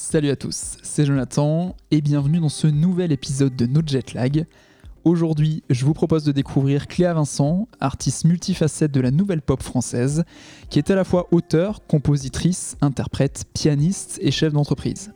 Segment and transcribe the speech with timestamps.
[0.00, 4.46] Salut à tous, c'est Jonathan et bienvenue dans ce nouvel épisode de No Jet Lag.
[5.02, 10.22] Aujourd'hui, je vous propose de découvrir Cléa Vincent, artiste multifacette de la nouvelle pop française,
[10.70, 15.10] qui est à la fois auteur, compositrice, interprète, pianiste et chef d'entreprise.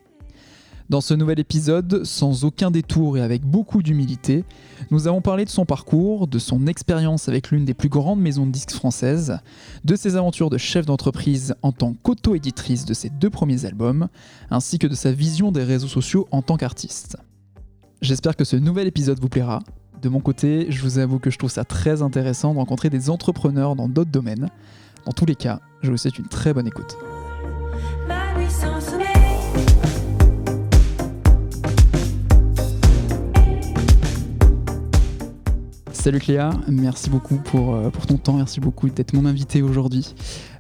[0.93, 4.45] Dans ce nouvel épisode, sans aucun détour et avec beaucoup d'humilité,
[4.91, 8.45] nous avons parlé de son parcours, de son expérience avec l'une des plus grandes maisons
[8.45, 9.39] de disques françaises,
[9.87, 14.09] de ses aventures de chef d'entreprise en tant qu'auto-éditrice de ses deux premiers albums,
[14.51, 17.17] ainsi que de sa vision des réseaux sociaux en tant qu'artiste.
[18.03, 19.61] J'espère que ce nouvel épisode vous plaira.
[20.03, 23.09] De mon côté, je vous avoue que je trouve ça très intéressant de rencontrer des
[23.09, 24.51] entrepreneurs dans d'autres domaines.
[25.07, 26.99] Dans tous les cas, je vous souhaite une très bonne écoute.
[36.03, 40.17] Salut Cléa, merci beaucoup pour, euh, pour ton temps, merci beaucoup d'être mon invité aujourd'hui.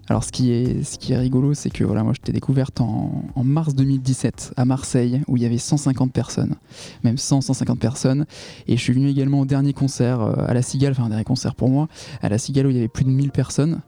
[0.08, 2.80] Alors ce qui est, ce qui est rigolo, c'est que voilà, moi je t'ai découverte
[2.80, 6.54] en, mars 2017 à Marseille, où il y avait 150 personnes,
[7.02, 8.24] même 100, 150 personnes.
[8.68, 11.24] Et je suis venu également au dernier concert euh, à la Cigale, enfin un dernier
[11.24, 11.88] concert pour moi,
[12.20, 13.80] à la Cigale où il y avait plus de 1000 personnes.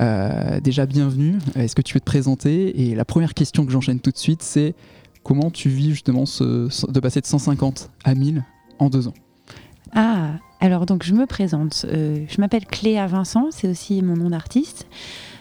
[0.00, 2.80] Euh, déjà bienvenue, est-ce que tu veux te présenter?
[2.80, 4.74] Et la première question que j'enchaîne tout de suite, c'est
[5.22, 8.42] comment tu vis justement de passer de 150 à 1000
[8.78, 9.14] en deux ans?
[9.92, 11.84] Ah, alors donc je me présente.
[11.88, 14.86] Euh, je m'appelle Cléa Vincent, c'est aussi mon nom d'artiste.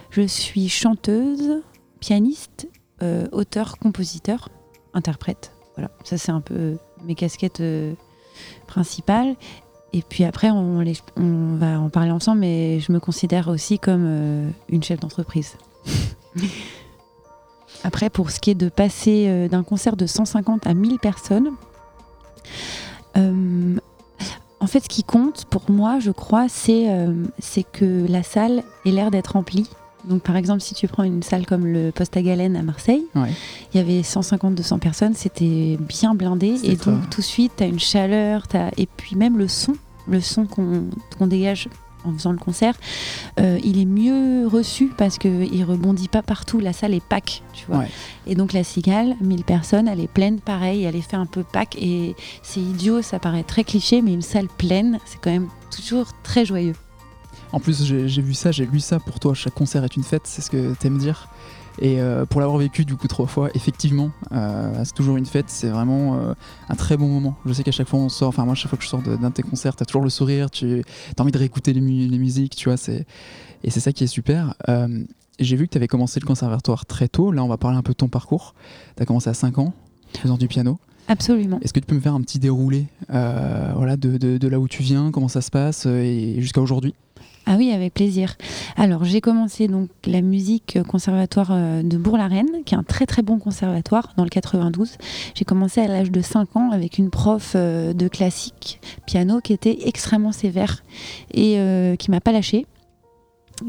[0.09, 1.61] Je suis chanteuse,
[1.99, 2.67] pianiste,
[3.02, 4.49] euh, auteur, compositeur,
[4.94, 5.51] interprète.
[5.75, 7.94] Voilà, ça c'est un peu euh, mes casquettes euh,
[8.67, 9.35] principales.
[9.94, 13.77] Et puis après, on, les- on va en parler ensemble, mais je me considère aussi
[13.77, 15.55] comme une chef d'entreprise.
[17.83, 21.51] après, pour ce qui est de passer d'un concert de 150 à 1000 personnes,
[24.64, 28.64] en fait, ce qui compte pour moi, je crois, c'est euh, c'est que la salle
[28.86, 29.69] ait l'air d'être remplie.
[30.06, 33.06] Donc, par exemple, si tu prends une salle comme le Poste à Galène à Marseille,
[33.16, 33.30] Ouais.
[33.73, 36.56] il y avait 150-200 personnes, c'était bien blindé.
[36.64, 38.44] Et donc, tout de suite, tu as une chaleur,
[38.78, 39.73] et puis même le son,
[40.08, 40.86] le son qu'on
[41.17, 41.69] qu'on dégage
[42.03, 42.75] en faisant le concert,
[43.40, 46.59] euh, il est mieux reçu parce qu'il rebondit pas partout.
[46.59, 47.80] La salle est pack, tu vois.
[47.80, 47.90] Ouais.
[48.28, 51.44] Et donc, la cigale, 1000 personnes, elle est pleine pareil, elle est fait un peu
[51.44, 51.75] pack.
[51.80, 56.08] Et c'est idiot, ça paraît très cliché, mais une salle pleine, c'est quand même toujours
[56.24, 56.75] très joyeux.
[57.52, 59.34] En plus, j'ai j'ai vu ça, j'ai lu ça pour toi.
[59.35, 61.28] Chaque concert est une fête, c'est ce que t'aimes dire.
[61.81, 65.45] Et euh, pour l'avoir vécu du coup trois fois, effectivement, euh, c'est toujours une fête.
[65.50, 66.34] C'est vraiment euh,
[66.69, 67.35] un très bon moment.
[67.45, 69.17] Je sais qu'à chaque fois on sort, enfin moi, chaque fois que je sors d'un
[69.29, 70.84] de tes concerts, t'as toujours le sourire, tu
[71.17, 72.78] as envie de réécouter les, mu- les musiques, tu vois.
[72.78, 73.06] C'est
[73.63, 74.56] et c'est ça qui est super.
[75.39, 77.31] J'ai vu que tu avais commencé le conservatoire très tôt.
[77.31, 78.53] Là, on va parler un peu de ton parcours.
[78.95, 79.73] Tu as commencé à 5 ans,
[80.19, 80.78] faisant du piano.
[81.07, 81.59] Absolument.
[81.61, 84.67] Est-ce que tu peux me faire un petit déroulé voilà, de, de- de là où
[84.67, 86.94] tu viens, comment ça se passe et jusqu'à aujourd'hui?
[87.45, 88.35] Ah oui, avec plaisir.
[88.77, 93.21] Alors, j'ai commencé donc la musique conservatoire euh, de Bourg-la-Reine, qui est un très très
[93.21, 94.97] bon conservatoire dans le 92.
[95.35, 99.51] J'ai commencé à l'âge de 5 ans avec une prof euh, de classique piano qui
[99.51, 100.83] était extrêmement sévère
[101.33, 102.65] et euh, qui m'a pas lâchée.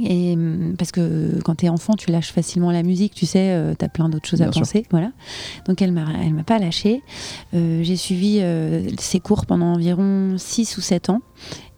[0.03, 0.37] Et
[0.79, 3.89] parce que quand tu es enfant, tu lâches facilement la musique, tu sais, tu as
[3.89, 4.63] plein d'autres choses Bien à sûr.
[4.63, 5.13] penser, voilà.
[5.67, 7.03] Donc elle m'a elle m'a pas lâchée.
[7.55, 11.21] Euh, j'ai suivi euh, ses cours pendant environ 6 ou 7 ans.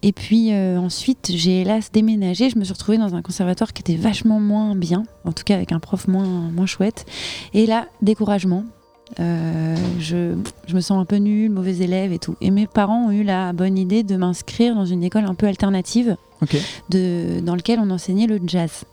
[0.03, 2.49] Et puis euh, ensuite, j'ai hélas déménagé.
[2.49, 5.55] Je me suis retrouvée dans un conservatoire qui était vachement moins bien, en tout cas
[5.55, 7.05] avec un prof moins, moins chouette.
[7.53, 8.63] Et là, découragement.
[9.19, 10.35] Euh, je,
[10.67, 12.35] je me sens un peu nulle, mauvais élève et tout.
[12.41, 15.47] Et mes parents ont eu la bonne idée de m'inscrire dans une école un peu
[15.47, 16.17] alternative
[16.89, 18.83] de, dans lequel on enseignait le jazz.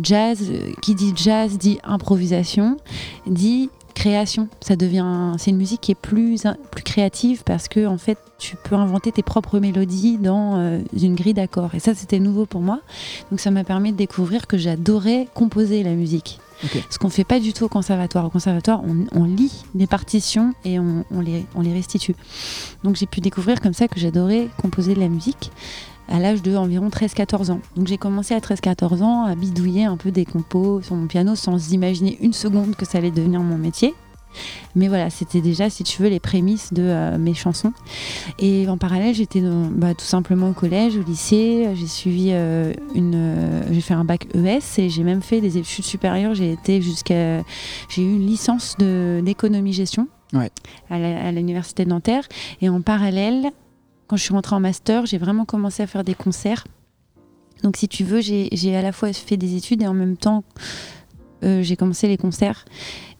[0.00, 2.76] Jazz, euh, qui dit jazz dit improvisation,
[3.26, 4.48] dit création.
[4.60, 8.56] Ça devient, c'est une musique qui est plus, plus créative parce que en fait, tu
[8.56, 11.74] peux inventer tes propres mélodies dans euh, une grille d'accords.
[11.74, 12.80] Et ça, c'était nouveau pour moi.
[13.30, 16.40] Donc, ça m'a permis de découvrir que j'adorais composer la musique.
[16.90, 18.24] Ce qu'on fait pas du tout au conservatoire.
[18.24, 18.82] Au conservatoire,
[19.12, 22.14] on, lit des partitions et on, on les, on les restitue.
[22.82, 25.50] Donc, j'ai pu découvrir comme ça que j'adorais composer de la musique
[26.08, 27.60] à l'âge de environ 13-14 ans.
[27.76, 31.34] Donc j'ai commencé à 13-14 ans à bidouiller un peu des compos sur mon piano
[31.34, 33.94] sans imaginer une seconde que ça allait devenir mon métier.
[34.74, 37.72] Mais voilà, c'était déjà, si tu veux, les prémices de euh, mes chansons.
[38.38, 41.68] Et en parallèle, j'étais bah, tout simplement au collège, au lycée.
[41.74, 45.58] J'ai suivi euh, une, euh, j'ai fait un bac ES et j'ai même fait des
[45.58, 46.34] études supérieures.
[46.34, 47.42] J'ai été jusqu'à,
[47.88, 50.50] j'ai eu une licence de d'économie gestion Ouais.
[50.90, 52.24] à l'université de Nanterre.
[52.60, 53.50] Et en parallèle,
[54.08, 56.64] quand je suis rentrée en master, j'ai vraiment commencé à faire des concerts.
[57.62, 60.16] Donc, si tu veux, j'ai j'ai à la fois fait des études et en même
[60.16, 60.44] temps,
[61.44, 62.64] euh, j'ai commencé les concerts.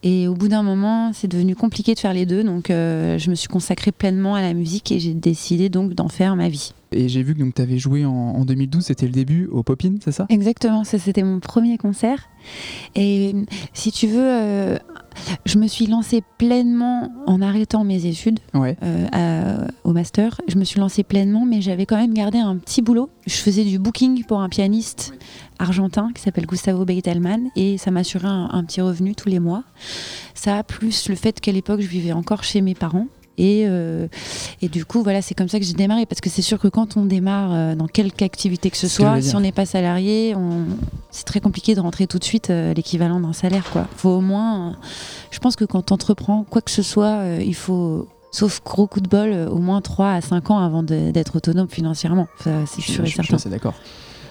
[0.07, 2.45] Et au bout d'un moment, c'est devenu compliqué de faire les deux.
[2.45, 6.09] Donc, euh, je me suis consacrée pleinement à la musique et j'ai décidé donc d'en
[6.09, 6.73] faire ma vie.
[6.93, 9.95] Et j'ai vu que tu avais joué en, en 2012, c'était le début au Pop-In,
[10.05, 10.27] c'est ça?
[10.29, 12.29] Exactement, ça c'était mon premier concert.
[12.95, 13.35] Et
[13.73, 14.79] si tu veux, euh,
[15.47, 18.77] je me suis lancée pleinement en arrêtant mes études Ouais.
[18.83, 20.41] euh, à- au master.
[20.47, 23.09] Je me suis lancée pleinement, mais j'avais quand même gardé un petit boulot.
[23.27, 25.15] Je faisais du booking pour un pianiste
[25.59, 29.63] argentin qui s'appelle Gustavo Beitelman et ça m'assurait un, un petit revenu tous les mois.
[30.35, 33.07] Ça, plus le fait qu'à l'époque, je vivais encore chez mes parents.
[33.37, 34.07] Et, euh,
[34.63, 36.07] et du coup, voilà, c'est comme ça que j'ai démarré.
[36.07, 39.21] Parce que c'est sûr que quand on démarre euh, dans quelque activité que ce soit,
[39.21, 40.67] si on n'est pas salarié, on...
[41.11, 43.69] c'est très compliqué de rentrer tout de suite euh, l'équivalent d'un salaire.
[43.73, 43.89] Quoi.
[43.97, 44.77] Faut au moins.
[45.33, 48.09] je pense que quand on entreprend quoi que ce soit, il faut.
[48.31, 52.27] Sauf gros coup de bol, au moins 3 à 5 ans avant d'être autonome financièrement.
[52.45, 53.35] C'est sûr et je- je suis certain.
[53.37, 53.75] assez d'accord.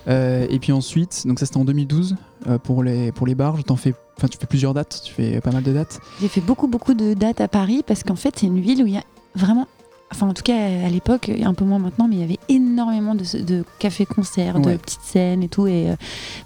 [0.08, 2.16] Euh, et puis ensuite, donc ça c'était en 2012
[2.48, 3.62] euh, pour les pour les bars.
[3.64, 6.00] T'en fais, enfin tu fais plusieurs dates, tu fais pas mal de dates.
[6.22, 8.88] J'ai fait beaucoup, beaucoup de dates à Paris parce qu'en fait, c'est une ville où
[8.88, 9.04] il y a
[9.36, 9.68] vraiment.
[10.12, 10.56] Enfin, en tout cas,
[10.86, 14.58] à l'époque, et un peu moins maintenant, mais il y avait énormément de, de cafés-concerts,
[14.58, 14.74] Ouais.
[14.74, 15.66] de petites scènes et tout.
[15.66, 15.96] Et euh,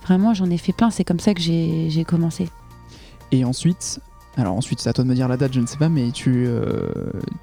[0.05, 0.89] vraiment, j'en ai fait plein.
[0.89, 2.47] C'est comme ça que j'ai commencé.
[3.33, 3.99] Et ensuite,
[4.37, 6.11] alors ensuite c'est à toi de me dire la date, je ne sais pas, mais
[6.11, 6.89] tu euh,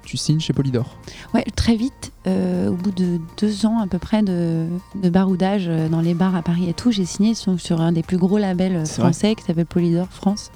[0.03, 0.97] tu signes chez Polydor.
[1.33, 4.65] Ouais, très vite, euh, au bout de deux ans à peu près de,
[4.95, 7.91] de baroudage euh, dans les bars à Paris et tout, j'ai signé sur, sur un
[7.91, 8.85] des plus gros labels vrai.
[8.85, 10.51] français qui s'appelle Polydor France.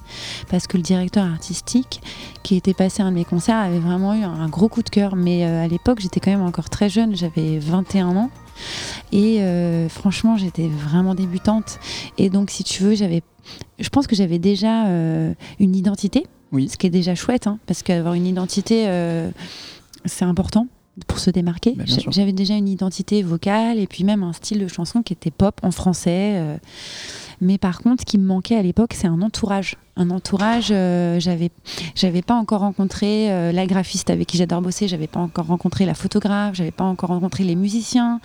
[0.50, 2.02] Parce que le directeur artistique
[2.42, 4.90] qui était passé à un de mes concerts avait vraiment eu un gros coup de
[4.90, 5.16] cœur.
[5.16, 8.32] Mais euh, à l'époque, j'étais quand même encore très jeune, j'avais 21 ans.
[9.12, 9.42] Et
[9.90, 11.80] franchement, j'étais vraiment débutante.
[12.18, 13.24] Et donc, si tu veux, j'avais.
[13.80, 16.70] Je pense que j'avais déjà euh, une identité Oui.
[16.70, 19.30] ce qui est déjà chouette, hein, parce qu'avoir une identité, euh,
[20.06, 20.68] c'est important
[21.08, 21.76] pour se démarquer.
[21.78, 21.86] Bah.
[22.10, 25.60] J'avais déjà une identité vocale et puis même un style de chanson qui était pop
[25.64, 26.58] en français.
[27.42, 29.78] Mais par contre, ce qui me manquait à l'époque, c'est un entourage.
[29.96, 31.52] Un entourage, euh, j'avais,
[31.96, 35.86] j'avais pas encore rencontré euh, la graphiste avec qui j'adore bosser, j'avais pas encore rencontré
[35.86, 38.20] la photographe, j'avais pas encore rencontré les musiciens.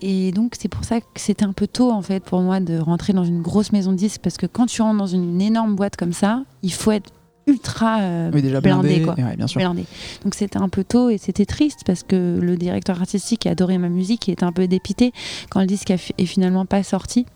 [0.00, 2.78] Et donc, c'est pour ça que c'était un peu tôt, en fait, pour moi de
[2.78, 5.74] rentrer dans une grosse maison de disques, parce que quand tu rentres dans une énorme
[5.76, 7.10] boîte comme ça, il faut être
[7.46, 9.04] ultra euh, Oui déjà blindé, blindé.
[9.04, 9.14] quoi.
[9.14, 9.60] ouais, bien sûr.
[9.60, 9.84] blindé.
[10.24, 13.78] Donc c'était un peu tôt et c'était triste parce que le directeur artistique qui adorait
[13.78, 15.12] ma musique il était un peu dépité
[15.48, 17.26] quand le disque est finalement pas sorti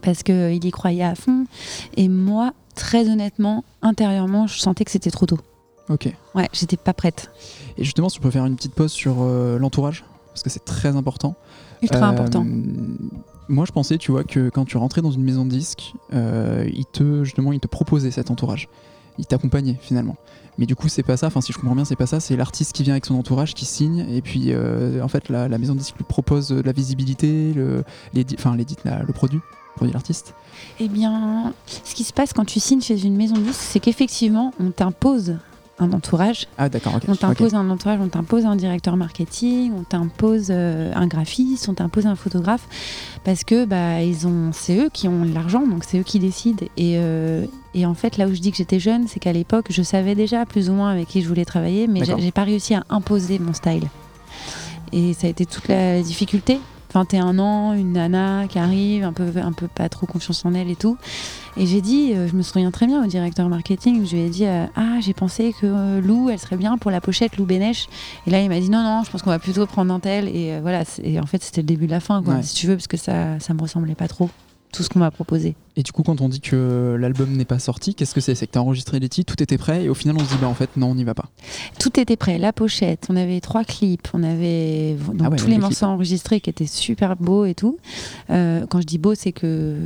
[0.00, 1.46] parce qu'il y croyait à fond.
[1.96, 5.38] Et moi, très honnêtement, intérieurement, je sentais que c'était trop tôt.
[5.88, 6.12] Ok.
[6.34, 7.30] Ouais, j'étais pas prête.
[7.76, 10.64] Et justement, si tu peux faire une petite pause sur euh, l'entourage, parce que c'est
[10.64, 11.34] très important.
[11.82, 12.46] Ultra Euh, important.
[13.48, 16.68] Moi, je pensais, tu vois, que quand tu rentrais dans une maison de disques, euh,
[16.72, 18.68] ils te, justement, ils te proposaient cet entourage.
[19.18, 20.16] Ils t'accompagnaient finalement.
[20.58, 21.26] Mais du coup, c'est pas ça.
[21.26, 22.20] Enfin, si je comprends bien, c'est pas ça.
[22.20, 25.48] C'est l'artiste qui vient avec son entourage, qui signe, et puis euh, en fait, la,
[25.48, 27.82] la maison de disques lui propose euh, de la visibilité, le,
[28.14, 29.40] l'édi- enfin, l'édite, la- le produit,
[29.76, 30.34] produit l'artiste.
[30.78, 33.80] Eh bien, ce qui se passe quand tu signes chez une maison de disques, c'est
[33.80, 35.36] qu'effectivement, on t'impose
[35.78, 36.94] un entourage Ah, d'accord.
[36.96, 37.04] ok.
[37.08, 41.74] On t'impose un entourage, on t'impose un directeur marketing, on t'impose euh, un graphiste, on
[41.74, 42.68] t'impose un photographe,
[43.24, 46.66] parce que bah ils ont, c'est eux qui ont l'argent, donc c'est eux qui décident.
[46.76, 49.66] Et, euh, et en fait, là où je dis que j'étais jeune, c'est qu'à l'époque,
[49.70, 52.74] je savais déjà plus ou moins avec qui je voulais travailler, mais j'ai pas réussi
[52.74, 53.88] à imposer mon style.
[54.92, 56.58] Et ça a été toute la difficulté.
[56.92, 60.70] 21 ans, une nana qui arrive, un peu, un peu pas trop confiance en elle
[60.70, 60.96] et tout.
[61.56, 64.28] Et j'ai dit, euh, je me souviens très bien au directeur marketing, je lui ai
[64.28, 67.44] dit, euh, ah, j'ai pensé que euh, Lou, elle serait bien pour la pochette, Lou
[67.44, 67.86] Bénèche.
[68.26, 70.28] Et là, il m'a dit, non, non, je pense qu'on va plutôt prendre un tel.
[70.28, 72.42] Et euh, voilà, et en fait, c'était le début de la fin, quoi, Ouais.
[72.42, 74.30] si tu veux, parce que ça, ça me ressemblait pas trop,
[74.72, 75.54] tout ce qu'on m'a proposé.
[75.76, 78.34] Et du coup, quand on dit que l'album n'est pas sorti, qu'est-ce que c'est?
[78.34, 80.38] C'est que t'as enregistré les titres, tout était prêt, et au final, on se dit,
[80.40, 81.28] bah en fait, non, on n'y va pas.
[81.78, 85.46] Tout était prêt, la pochette, on avait trois clips, on avait donc, Ah ouais, tous
[85.46, 87.78] les morceaux enregistrés qui étaient super beaux et tout.
[88.30, 89.76] Euh, quand je dis beau, c'est que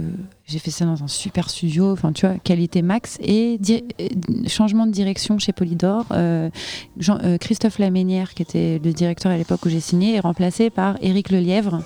[0.55, 4.09] j'ai fait ça dans un super studio, enfin tu vois, qualité max et euh,
[4.47, 6.07] changement de direction chez Polydor.
[6.13, 6.49] Euh,
[6.97, 10.71] Jean- euh, Christophe Laménière, qui était le directeur à l'époque où j'ai signé, est remplacé
[10.71, 11.83] par Éric Lelièvre.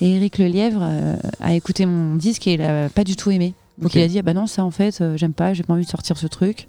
[0.00, 3.52] Et Éric Lelièvre euh, a écouté mon disque et il a pas du tout aimé.
[3.76, 5.84] Donc il a dit ah bah non ça en fait j'aime pas, j'ai pas envie
[5.84, 6.68] de sortir ce truc.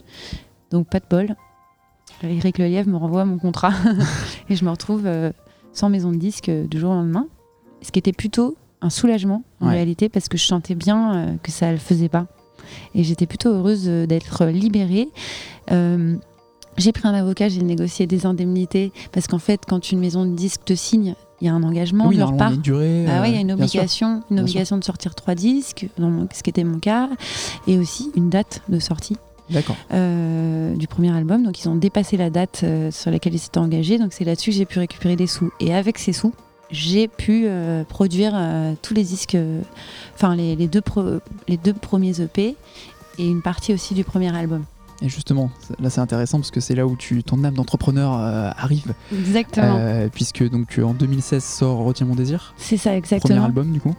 [0.72, 1.34] Donc pas de bol.
[2.24, 3.72] Éric Lelièvre me renvoie mon contrat
[4.50, 5.08] et je me retrouve
[5.72, 7.28] sans maison de disque du jour au lendemain.
[7.82, 9.74] Ce qui était plutôt un soulagement en Ouais.
[9.74, 12.28] réalité parce que je sentais bien euh, que ça le faisait pas.
[12.96, 15.10] Et j'étais plutôt heureuse euh, d'être libérée.
[15.72, 16.16] Euh,
[16.78, 20.36] j'ai pris un avocat, j'ai négocié des indemnités parce qu'en fait, quand une maison de
[20.36, 23.10] disque te signe, il y a un engagement oui, de leur normalement, il y a
[23.12, 23.22] part.
[23.22, 23.56] ouais, il y a une sûr.
[23.58, 27.10] obligation, une obligation de sortir trois disques, mon- ce qui était mon cas,
[27.68, 29.18] et aussi une date de sortie
[29.94, 31.44] euh, du premier album.
[31.44, 33.98] Donc ils ont dépassé la date euh, sur laquelle ils s'étaient engagés.
[33.98, 35.52] Donc c'est là-dessus que j'ai pu récupérer des sous.
[35.60, 36.34] Et avec ces sous,
[36.72, 39.38] j'ai pu euh, produire euh, tous les disques,
[40.16, 40.82] enfin les, les deux
[41.48, 42.56] les deux premiers EP
[43.18, 44.64] et une partie aussi du premier album.
[45.02, 48.50] Et justement, là, c'est intéressant parce que c'est là où tu, ton âme d'entrepreneur euh,
[48.58, 48.94] arrive.
[49.14, 49.78] Exactement.
[49.80, 53.46] Euh, puisque donc en 2016 sort Retiens mon désir, c'est ça, premier exactement.
[53.46, 53.96] album du coup.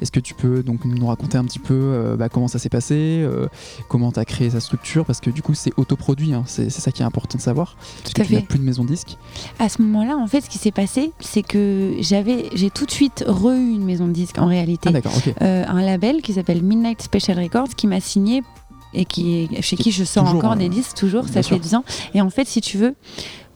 [0.00, 2.68] Est-ce que tu peux donc nous raconter un petit peu euh, bah, comment ça s'est
[2.68, 3.48] passé, euh,
[3.88, 5.04] comment tu as créé sa structure?
[5.04, 7.76] Parce que du coup, c'est autoproduit, hein, c'est ça qui est important de savoir.
[8.02, 9.16] Parce que à tu n'as plus de maison de disque.
[9.58, 12.90] À ce moment-là, en fait, ce qui s'est passé, c'est que j'avais, j'ai tout de
[12.90, 14.90] suite re eu une maison de disques en réalité.
[14.94, 15.08] Ah.
[15.42, 18.42] Euh, un label qui s'appelle Midnight Special Records qui m'a signé
[18.92, 21.56] et qui chez qui je sors Toujours, encore des disques toujours, ça sûr.
[21.56, 21.84] fait 10 ans.
[22.14, 22.94] Et en fait, si tu veux,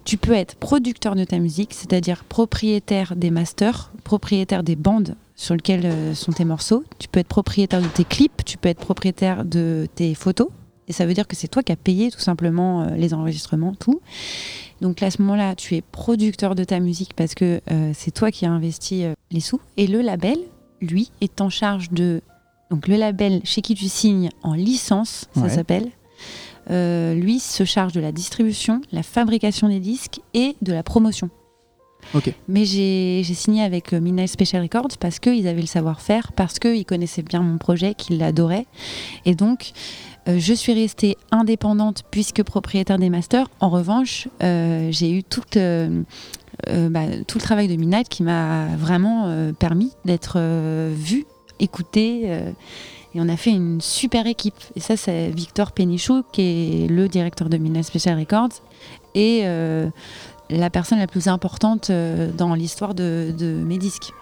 [0.04, 5.54] tu peux être producteur de ta musique, c'est-à-dire propriétaire des masters, propriétaire des bandes sur
[5.54, 8.80] lesquelles euh, sont tes morceaux, tu peux être propriétaire de tes clips, tu peux être
[8.80, 10.48] propriétaire de tes photos.
[10.86, 13.74] Et ça veut dire que c'est toi qui as payé tout simplement euh, les enregistrements,
[13.74, 14.00] tout.
[14.80, 18.10] Donc là, à ce moment-là, tu es producteur de ta musique parce que euh, c'est
[18.10, 19.60] toi qui as investi euh, les sous.
[19.78, 20.36] Et le label,
[20.82, 22.20] lui, est en charge de.
[22.70, 25.48] Donc le label chez qui tu signes en licence, ça Ouais.
[25.48, 25.90] s'appelle.
[26.70, 31.28] euh, lui se charge de la distribution, la fabrication des disques et de la promotion.
[32.48, 36.84] Mais j'ai signé avec euh, Midnight Special Records parce qu'ils avaient le savoir-faire, parce qu'ils
[36.84, 38.66] connaissaient bien mon projet, qu'ils l'adoraient.
[39.24, 39.72] Et donc,
[40.28, 43.48] euh, je suis restée indépendante puisque propriétaire des masters.
[43.60, 45.22] En revanche, euh, j'ai eu
[46.90, 50.38] bah, tout le travail de Midnight qui m'a vraiment permis d'être
[50.92, 51.26] vue,
[51.58, 52.26] écoutée.
[52.26, 54.54] et on a fait une super équipe.
[54.76, 56.42] Et ça, c'est Victor Pénichou, qui
[56.84, 58.62] est le directeur de Midnight Special Records.
[59.14, 59.44] Et
[60.50, 64.12] la personne la plus importante euh, dans l'histoire de, de mes disques.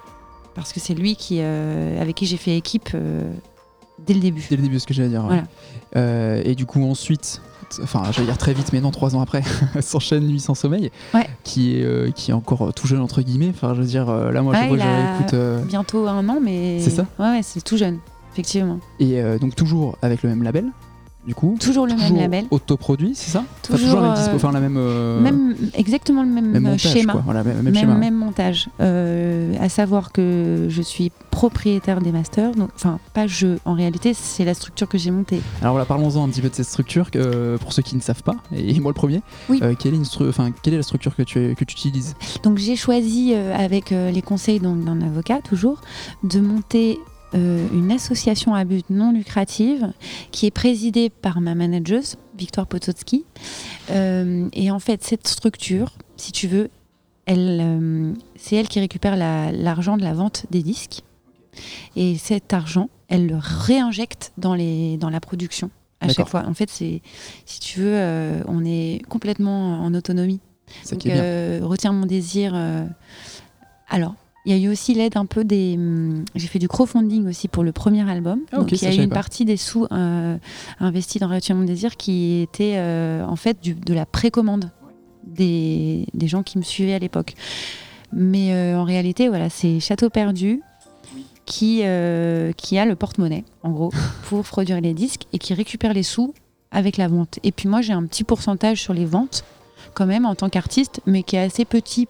[0.54, 3.22] Parce que c'est lui qui, euh, avec qui j'ai fait équipe euh,
[4.06, 4.44] dès le début.
[4.50, 5.22] Dès le début, ce que j'allais dire.
[5.22, 5.28] ouais.
[5.28, 5.44] Voilà.
[5.96, 7.40] Euh, et du coup, ensuite,
[7.82, 9.42] enfin, j'allais dire très vite, mais non, trois ans après,
[9.80, 11.26] s'enchaîne Nuit sans sommeil, Ouais.
[11.42, 13.48] qui, est, qui est encore tout jeune, entre guillemets.
[13.50, 16.80] Enfin, je veux dire, là, moi, Ouais, je Bientôt un an, mais.
[16.80, 17.98] C'est ça Ouais, ouais, c'est tout jeune,
[18.32, 18.78] effectivement.
[19.00, 20.66] et donc, toujours avec le même label,
[21.26, 21.56] du coup.
[21.60, 22.44] Toujours le toujours même label.
[22.50, 24.76] autoproduit, c'est ça Enfin, Toujours, toujours la même dispo, euh, enfin, la même.
[24.76, 27.12] euh, Même, exactement le même, même euh, montage, schéma.
[27.12, 27.22] quoi.
[27.24, 27.94] Voilà, même, schéma.
[27.94, 28.68] même montage.
[28.80, 32.52] Euh, à savoir que je suis propriétaire des masters.
[32.52, 33.56] Donc, enfin, pas je.
[33.64, 35.40] En réalité, c'est la structure que j'ai montée.
[35.60, 38.22] Alors voilà, parlons-en un petit peu de cette structure, euh, pour ceux qui ne savent
[38.22, 39.22] pas, et moi le premier.
[39.48, 39.60] Oui.
[39.78, 42.14] Quelle, est une stru- enfin, quelle est la structure que tu, que tu utilises?
[42.42, 45.80] Donc j'ai choisi, avec les conseils d'un avocat toujours,
[46.24, 46.98] de monter
[47.34, 49.80] euh, une association à but non lucratif
[50.30, 53.24] qui est présidée par ma manageuse, Victoire Potocki.
[53.90, 56.68] Euh, et en fait, cette structure, si tu veux,
[57.26, 61.02] elle, euh, c'est elle qui récupère la- l'argent de la vente des disques.
[61.96, 65.70] Et cet argent, elle le réinjecte dans, les, dans la production
[66.00, 66.44] à chaque fois.
[66.46, 67.02] En fait, c'est,
[67.46, 70.40] si tu veux, on est complètement en autonomie.
[70.82, 72.54] Ça Donc, Retiens mon désir.
[73.88, 75.74] Alors, il y a eu aussi l'aide un peu des.
[75.76, 78.40] hum, J'ai fait du crowdfunding aussi pour le premier album.
[78.52, 79.14] Ah, Donc, il y a eu une pas.
[79.16, 80.36] partie des sous euh,
[80.80, 84.70] investis dans Retiens mon désir qui était euh, en fait du- de la précommande
[85.24, 87.34] des, des gens qui me suivaient à l'époque.
[88.12, 90.60] Mais euh, en réalité, voilà, c'est Château Perdu
[91.46, 91.82] qui,
[92.56, 93.90] qui a le porte-monnaie, en gros,
[94.28, 96.34] pour produire les disques et qui récupère les sous
[96.70, 97.38] avec la vente.
[97.42, 99.44] Et puis moi, j'ai un petit pourcentage sur les ventes,
[99.94, 102.06] quand même, en tant qu'artiste, mais qui est assez petit.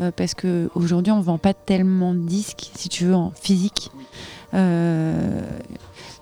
[0.00, 3.90] Euh, parce qu'aujourd'hui, on ne vend pas tellement de disques, si tu veux, en physique.
[4.54, 5.40] Euh,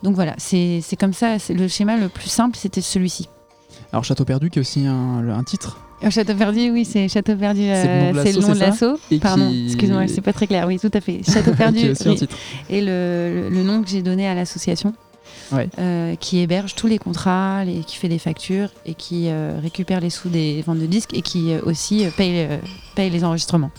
[0.03, 1.39] donc voilà, c'est comme ça.
[1.39, 3.29] c'est Le schéma le plus simple, c'était celui-ci.
[3.93, 5.79] Alors Château Perdu, qui est aussi un, titre.
[6.03, 7.61] Euh, Château perdu, oui, c'est Château perdu.
[7.63, 8.99] C'est le nom de euh, c'est le l'assaut, nom de l'assaut.
[9.21, 10.67] Pardon, qui- excuse-moi, c'est pas très clair.
[10.67, 11.21] Oui, tout à fait.
[11.31, 11.93] Château perdu.
[12.71, 14.95] Et le, le- le nom que j'ai donné à l'association,
[15.79, 20.01] Euh, qui héberge tous les contrats, les, qui fait des factures et qui euh, récupère
[20.01, 22.49] les sous des ventes de disques et qui euh, aussi paye,
[22.95, 23.71] paye les enregistrements.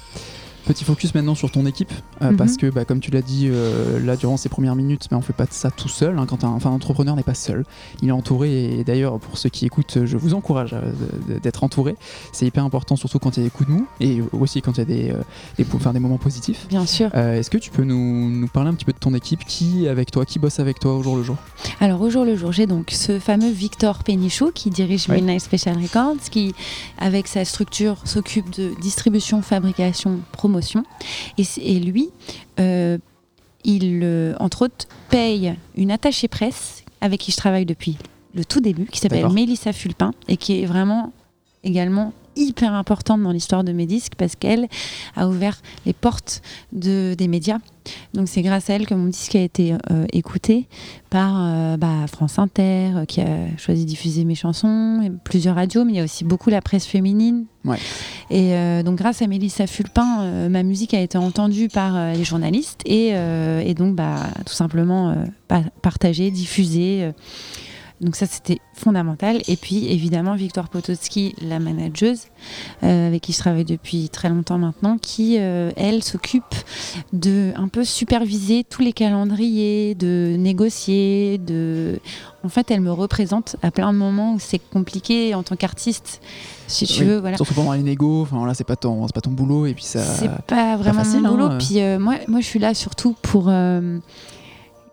[0.65, 1.91] Petit focus maintenant sur ton équipe,
[2.21, 2.37] euh, Mhm.
[2.37, 5.21] parce que bah, comme tu l'as dit euh, là durant ces premières minutes, mais on
[5.21, 6.17] fait pas de ça tout seul.
[6.17, 7.65] hein, quand un, enfin, un entrepreneur n'est pas seul,
[8.01, 8.79] il est entouré.
[8.79, 11.95] Et d'ailleurs, pour ceux qui écoutent, je vous encourage euh, d'être entouré.
[12.31, 14.73] C'est hyper important, surtout quand il y a des coups de mou et aussi quand
[14.73, 15.13] il y a des,
[15.57, 16.67] des, enfin, des moments positifs.
[16.69, 17.13] Bien sûr.
[17.13, 19.43] Est-ce que tu peux nous, nous parler un petit peu de ton équipe?
[19.45, 20.25] Qui avec toi?
[20.25, 21.35] Qui bosse avec toi au jour le jour?
[21.81, 25.09] Alors au jour le jour, j'ai donc ce fameux Victor Pénichou qui dirige.
[25.09, 26.53] Midnight Special Records, qui
[26.99, 30.52] avec sa structure s'occupe de distribution, fabrication, promotion.
[31.37, 32.09] Et, lui,
[32.59, 32.97] euh,
[33.63, 37.97] il euh, entre autres paye une attachée presse avec qui je travaille depuis
[38.33, 39.29] le tout début, qui s'appelle.
[39.29, 41.11] Mélissa Fulpin et qui est vraiment
[41.63, 44.67] également hyper importante dans l'histoire de mes disques parce qu'elle
[45.15, 47.59] a ouvert les portes de, des médias.
[48.13, 50.67] Donc c'est grâce à elle que mon disque a été euh, écouté
[51.09, 55.55] par euh, bah, France Inter, euh, qui a choisi de diffuser mes chansons, et plusieurs
[55.55, 57.45] radios, mais il y a aussi beaucoup la presse féminine.
[57.65, 57.77] Ouais.
[58.29, 63.09] Et donc grâce à Mélissa Fulpin, ma musique a été entendue par les journalistes et,
[63.09, 65.15] et donc bah, tout simplement
[65.47, 67.11] pa- partagée, diffusée.
[68.03, 69.41] Donc ça c'était fondamental.
[69.47, 72.23] Et puis évidemment Victoire Potocki, la manageuse,
[72.83, 76.43] euh, avec qui je travaille depuis très longtemps maintenant, qui euh, elle s'occupe
[77.13, 81.99] de un peu superviser tous les calendriers, de négocier, de
[82.43, 86.21] en fait elle me représente à plein de moments où c'est compliqué en tant qu'artiste.
[86.67, 87.07] Si tu Oui.
[87.07, 87.37] veux, voilà.
[87.37, 89.83] Surtout pendant les négos, enfin là c'est pas ton, c'est pas ton boulot et puis
[89.83, 90.03] ça.
[90.03, 91.45] C'est pas vraiment facile, mon boulot.
[91.45, 91.57] hein.
[91.59, 93.51] Puis euh, moi, moi, je suis là surtout pour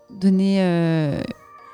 [0.09, 1.21] donner.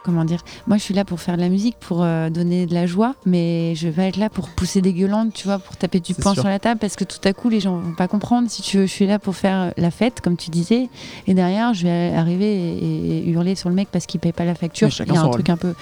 [0.08, 2.74] Comment dire Moi, je suis là pour faire de la musique, pour euh, donner de
[2.74, 6.00] la joie, mais je vais être là pour pousser des gueulantes, tu vois, pour taper
[6.00, 8.50] du poing sur la table, parce que tout à coup, les gens vont pas comprendre.
[8.50, 10.90] Si tu veux, je suis là pour faire la fête, comme tu disais,
[11.28, 14.46] et derrière, je vais arriver et, et hurler sur le mec parce qu'il paye pas
[14.46, 14.88] la facture.
[15.06, 15.74] Il y a un truc un peu.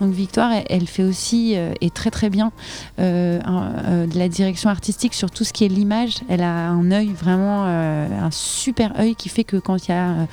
[0.00, 2.52] Donc Victoire, elle, elle fait aussi euh, et très très bien
[2.98, 6.16] euh, un- de la direction artistique sur tout ce qui est l'image.
[6.28, 10.26] Elle a un œil vraiment, un super œil qui fait que quand il y a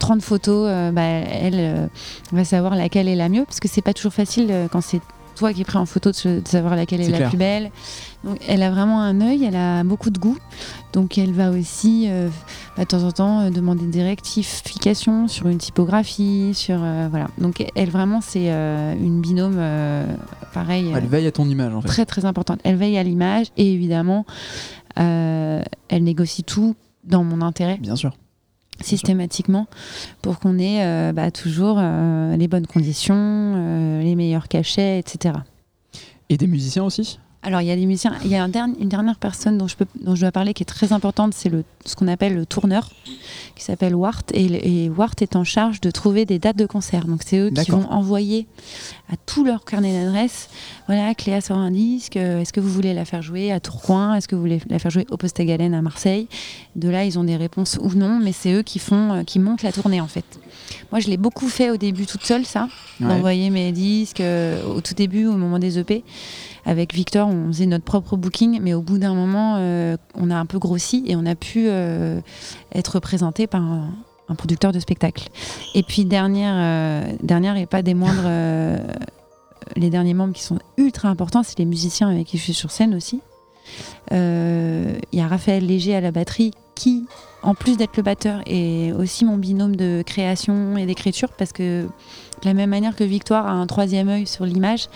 [0.00, 1.86] 30 photos, euh, bah, elle euh,
[2.32, 5.00] va savoir laquelle est la mieux, parce que c'est pas toujours facile euh, quand c'est
[5.36, 7.70] toi qui es pris en photo de, se- de savoir laquelle est, la plus belle.
[8.24, 10.36] Donc elle a vraiment un œil, elle a beaucoup de goût,
[10.92, 12.08] donc elle va aussi
[12.76, 16.78] bah, de temps en temps demander des rectifications sur une typographie, sur
[17.08, 17.28] voilà.
[17.38, 19.58] Donc elle vraiment c'est une binôme
[20.52, 20.92] pareil.
[20.94, 21.88] Elle veille à ton image en fait.
[21.88, 22.60] très très importante.
[22.64, 24.26] Elle veille à l'image et évidemment,
[24.96, 25.64] elle
[26.04, 28.12] négocie tout dans mon intérêt Bien sûr.
[28.82, 29.66] Systématiquement
[30.22, 35.34] pour qu'on ait euh, bah, toujours euh, les bonnes conditions, euh, les meilleurs cachets, etc.
[36.28, 37.18] Et des musiciens aussi?
[37.42, 39.74] Alors il y a des musiciens, il y a un une dernière personne dont je,
[39.74, 41.50] peux, dont je dois parler qui est très importante, c'est
[41.86, 42.90] ce qu'on appelle le tourneur,
[43.56, 47.06] qui s'appelle Wart, et, et Wart est en charge de trouver des dates de concert.
[47.06, 48.46] Donc c'est eux qui vont envoyer
[49.10, 50.50] à tout leur carnet d'adresses,
[50.86, 54.16] voilà, Cléa sort un disque, euh, est-ce que vous voulez la faire jouer à Tourcoing,
[54.16, 56.28] est-ce que vous voulez la faire jouer au Poste Galène à Marseille?
[56.76, 59.38] De là ils ont des réponses ou non, mais c'est eux qui font, euh, qui
[59.38, 60.26] montent la tournée en fait.
[60.92, 62.68] Moi je l'ai beaucoup fait au début toute seule ça,
[63.00, 63.08] Ouais.
[63.08, 66.04] d'envoyer mes disques euh, au tout début, au moment des EP.
[66.64, 70.36] Avec Victor, on faisait notre propre booking, mais au bout d'un moment, euh, on a
[70.36, 72.20] un peu grossi et on a pu euh,
[72.74, 73.90] être représenté par un,
[74.36, 75.28] producteur de spectacle.
[75.74, 78.28] Et puis dernière, euh, dernière et pas des moindres,
[79.74, 82.70] les derniers membres qui sont ultra importants, c'est les musiciens avec qui je suis sur
[82.70, 83.20] scène aussi.
[84.12, 87.06] Il y a Raphaël Léger à la batterie qui,
[87.42, 91.88] en plus d'être le batteur, est aussi mon binôme de création et d'écriture parce que
[92.42, 94.88] de la même manière que Victoire a un troisième œil sur l'image,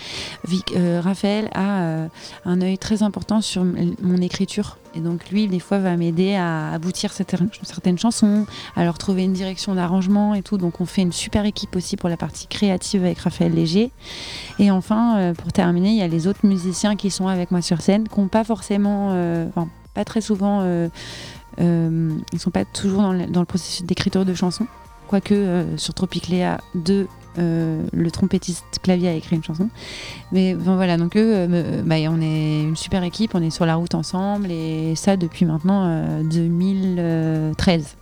[0.76, 2.08] euh, Raphaël a euh,
[2.44, 4.78] un œil très important sur mon écriture.
[4.94, 9.32] Et donc lui, des fois, va m'aider à aboutir certaines, chansons, à leur trouver une
[9.32, 10.56] direction d'arrangement et tout.
[10.56, 13.90] Donc on fait une super équipe aussi pour la partie créative avec Raphaël Léger.
[14.58, 17.60] Et enfin, euh, pour terminer, il y a les autres musiciens qui sont avec moi
[17.60, 19.14] sur scène, qui n'ont pas forcément,
[19.94, 20.64] pas très souvent,
[21.58, 24.66] ils sont pas toujours dans le, processus d'écriture de chansons.
[25.08, 29.68] Quoique sur Tropicléa 2, euh, le trompettiste clavier a écrit une chanson.
[30.32, 33.76] Mais voilà, donc eux, euh, bah, on est une super équipe, on est sur la
[33.76, 37.96] route ensemble et ça depuis maintenant euh, 2013.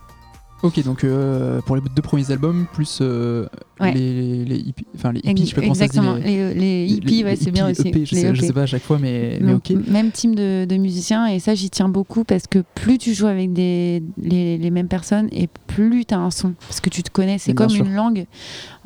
[0.63, 3.45] Ok, donc euh, pour les deux premiers albums, plus euh,
[3.81, 3.91] Ouais.
[3.93, 7.51] les, les hippies, enfin les hippies, je sais pas ça Exactement, les- hippies, ouais, c'est
[7.51, 7.81] bien aussi.
[7.89, 8.47] EP, je, les sais, je EP.
[8.47, 9.71] sais pas à chaque fois, mais, ok.
[9.87, 13.27] Même team de, de musiciens, et ça, j'y tiens beaucoup parce que plus tu joues
[13.27, 16.53] avec des, les, les mêmes personnes et plus tu as un son.
[16.61, 17.85] Parce que tu te connais, c'est comme sûr.
[17.85, 18.25] une langue.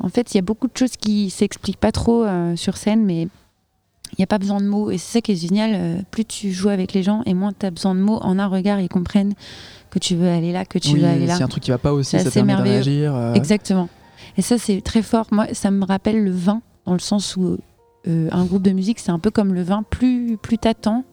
[0.00, 3.04] En fait, il y a beaucoup de choses qui s'expliquent pas trop euh, sur scène,
[3.04, 3.22] mais
[4.12, 4.90] il n'y a pas besoin de mots.
[4.90, 5.70] Et c'est ça qui est génial.
[5.74, 8.18] euh, plus tu joues avec les gens et moins tu as besoin de mots.
[8.22, 9.34] En un regard, ils comprennent
[9.90, 11.36] que tu veux aller là, que tu Oui, veux aller là.
[11.36, 13.14] si un truc qui va pas aussi, C'est ça permet réagir.
[13.14, 13.88] euh, Exactement.
[14.36, 15.26] Et ça, c'est très fort.
[15.32, 17.58] Moi, ça me rappelle le vin, dans le sens où
[18.06, 19.82] euh, un groupe de musique, c'est un peu comme le vin.
[19.88, 21.04] Plus, plus t'attends,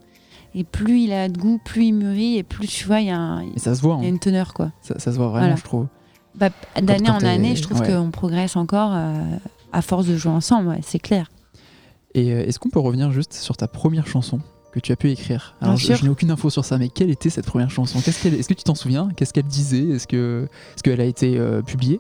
[0.54, 3.12] et plus il a de goût, plus il mûrit, et plus tu vois, il y,
[3.12, 4.12] a un- Et ça se voit, il y a hein.
[4.14, 4.72] une teneur, quoi.
[4.82, 5.56] ça, ça se voit vraiment, Voilà.
[5.56, 5.88] je trouve.
[6.36, 6.50] Bah,
[6.82, 7.88] D'année en année, je trouve ouais.
[7.88, 9.14] qu'on progresse encore euh,
[9.72, 11.30] à force de jouer ensemble, ouais, c'est clair.
[12.14, 14.40] Et euh, est-ce qu'on peut revenir juste sur ta première chanson?
[14.76, 17.30] Que tu as pu écrire Alors, je, n'ai aucune info sur ça, mais quelle était
[17.30, 18.00] cette première chanson?
[18.02, 19.10] Qu'est-ce qu'elle- Est-ce que tu t'en souviens?
[19.16, 19.88] Qu'est-ce qu'elle disait?
[19.90, 22.00] Est-ce que est-ce qu'elle a été euh, publiée?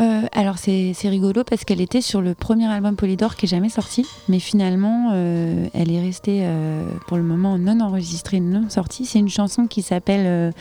[0.00, 3.48] Euh, alors c'est c'est rigolo parce qu'elle était sur le premier album Polydor qui est
[3.48, 8.68] jamais sorti, mais finalement euh, elle est restée euh, pour le moment non enregistrée, non
[8.70, 9.04] sortie.
[9.06, 10.52] C'est une chanson qui s'appelle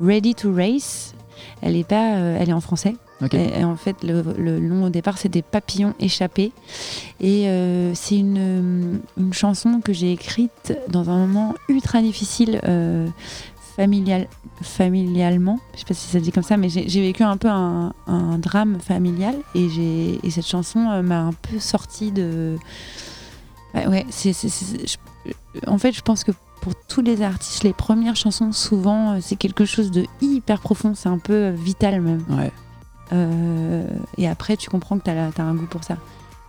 [0.00, 1.14] Ready to Race.
[1.60, 2.94] Elle est pas, elle est en français.
[3.32, 6.52] Et, et en fait, le, le nom au départ, c'était Papillon échappé.
[7.20, 12.60] Et euh, c'est une, euh, une chanson que j'ai écrite dans un moment ultra difficile,
[12.64, 13.06] euh,
[13.76, 14.28] familial,
[14.62, 15.58] familialement.
[15.74, 17.92] Je sais pas si ça se dit comme ça, mais j'ai vécu un peu un,
[18.06, 19.36] un drame familial.
[19.54, 19.68] Et,
[20.22, 22.56] et cette chanson m'a un peu sorti de.
[23.74, 24.32] Ouais, ouais, c'est.
[25.66, 29.64] En fait, je pense que pour tous les artistes, les premières chansons, souvent, c'est quelque
[29.64, 30.94] chose de hyper profond.
[30.94, 32.24] C'est un peu vital même.
[32.28, 32.52] Ouais.
[33.12, 35.96] Euh, et après, tu comprends que tu as, un goût pour ça.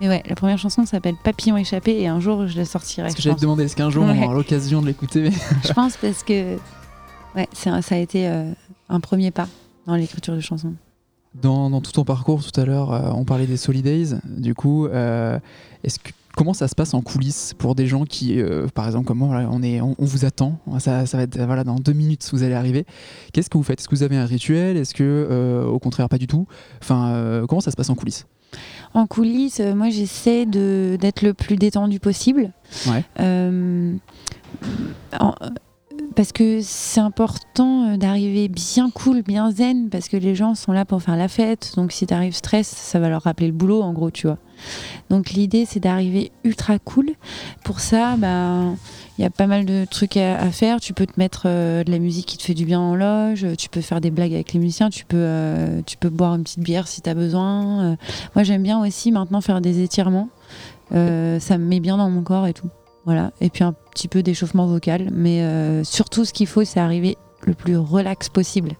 [0.02, 3.08] Mais ouais, la première chanson s'appelle Papillon échappé et un jour je la sortirai.
[3.08, 5.32] Parce que j'allais te demander, est-ce qu'un jour on aura l'occasion de l'écouter
[5.64, 6.58] Je pense parce que
[7.36, 8.52] ouais, ça a été euh,
[8.90, 9.48] un premier pas
[9.86, 10.74] dans l'écriture de chansons.
[11.42, 14.16] Dans, dans tout ton parcours, tout à l'heure, euh, on parlait des Solidays.
[14.26, 18.68] Du coup, est-ce que, comment ça se passe en coulisses pour des gens qui, euh,
[18.74, 21.40] par exemple, comme moi, voilà, on, est, on, on vous attend, ça, ça va être
[21.42, 22.86] voilà, dans deux minutes, vous allez arriver.
[23.32, 23.80] Qu'est-ce que vous faites?
[23.80, 24.78] Est-ce que vous avez un rituel?
[24.78, 26.48] Est-ce que, euh, au contraire, pas du tout?
[26.82, 28.26] Enfin, euh, comment ça se passe en coulisses?
[28.94, 32.52] En coulisses, moi j'essaie d'être le plus détendu possible.
[32.88, 33.04] Ouais.
[35.20, 35.34] En-
[36.16, 40.86] parce que c'est important d'arriver bien cool, bien zen, parce que les gens sont là
[40.86, 41.74] pour faire la fête.
[41.76, 44.38] Donc si t'arrives stress, ça va leur rappeler le boulot, en gros, tu vois.
[45.10, 47.12] Donc l'idée, c'est d'arriver ultra cool.
[47.64, 48.76] Pour ça, ben,
[49.18, 50.80] il y a pas mal de trucs à, faire.
[50.80, 53.46] Tu peux te mettre euh, de la musique qui te fait du bien en loge.
[53.58, 54.90] Tu peux faire des blagues avec les musiciens.
[54.90, 57.84] Tu peux, euh, tu peux boire une petite bière si t'as besoin.
[57.84, 57.96] Euh,
[58.36, 60.30] moi, j'aime bien aussi maintenant faire des étirements.
[60.92, 62.70] Ça me met bien dans mon corps et tout.
[63.06, 63.32] Voilà.
[63.42, 65.10] Et puis un petit peu d'échauffement vocal.
[65.12, 65.44] Mais
[65.84, 68.76] surtout, ce qu'il faut, c'est arriver le plus relax possible.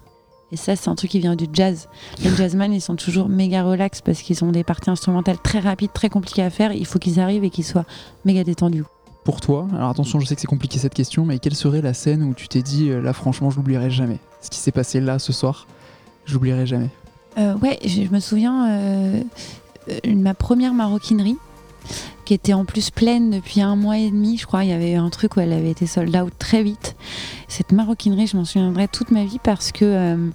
[0.54, 1.90] Et ça, c'est un truc qui vient du jazz.
[2.24, 5.92] Les jazzman, ils sont toujours méga relax parce qu'ils ont des parties instrumentales très rapides,
[5.92, 6.74] très compliquées à faire.
[6.74, 7.86] Il faut qu'ils arrivent et qu'ils soient
[8.24, 8.84] méga détendus.
[9.24, 11.96] Pour toi, alors attention, je sais que c'est compliqué cette question, mais quelle serait la
[11.96, 14.20] scène où tu t'es dit, euh, là, franchement, je l'oublierai jamais?
[14.42, 15.66] Ce qui s'est passé là, ce soir,
[16.26, 16.90] je l'oublierai jamais.
[17.40, 19.24] Euh, ouais, je, je me souviens euh,
[19.90, 21.38] euh, ma première maroquinerie
[22.26, 24.64] qui était en plus pleine depuis un mois et demi, je crois.
[24.64, 26.93] Il y avait eu un truc où elle avait été sold out très vite.
[27.48, 30.30] Cette maroquinerie, je m'en souviendrai toute ma vie parce que, euh,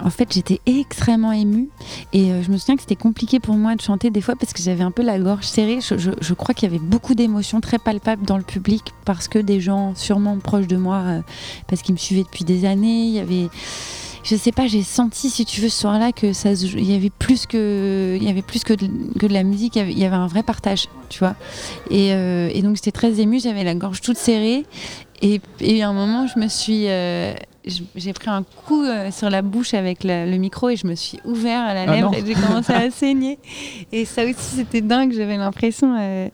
[0.00, 1.68] en fait, j'étais extrêmement émue
[2.12, 4.52] et euh, je me souviens que c'était compliqué pour moi de chanter des fois parce
[4.52, 5.78] que j'avais un peu la gorge serrée.
[5.80, 9.60] Je, crois qu'il y avait beaucoup d'émotions très palpables dans le public parce que des
[9.60, 11.20] gens sûrement proches de moi, euh,
[11.68, 13.48] parce qu'ils me suivaient depuis des années, il y avait
[14.24, 17.10] je sais pas, j'ai senti, si tu veux, ce soir-là, que ça, il y avait
[17.10, 18.86] plus que, il y avait plus que de,
[19.18, 19.76] que de la musique.
[19.76, 21.34] Il y avait, un vrai partage, tu vois.
[21.90, 24.64] Et, euh, et donc j'étais très émue, j'avais la gorge toute serrée.
[25.22, 27.34] Et, et à un moment, je me suis, euh,
[27.96, 30.94] j'ai pris un coup euh, sur la bouche avec la- le micro et je me
[30.94, 33.38] suis ouvert à la Ah lèvre et j'ai commencé à saigner.
[33.92, 35.12] Et ça aussi, c'était dingue.
[35.14, 35.96] J'avais l'impression.
[35.98, 36.28] euh,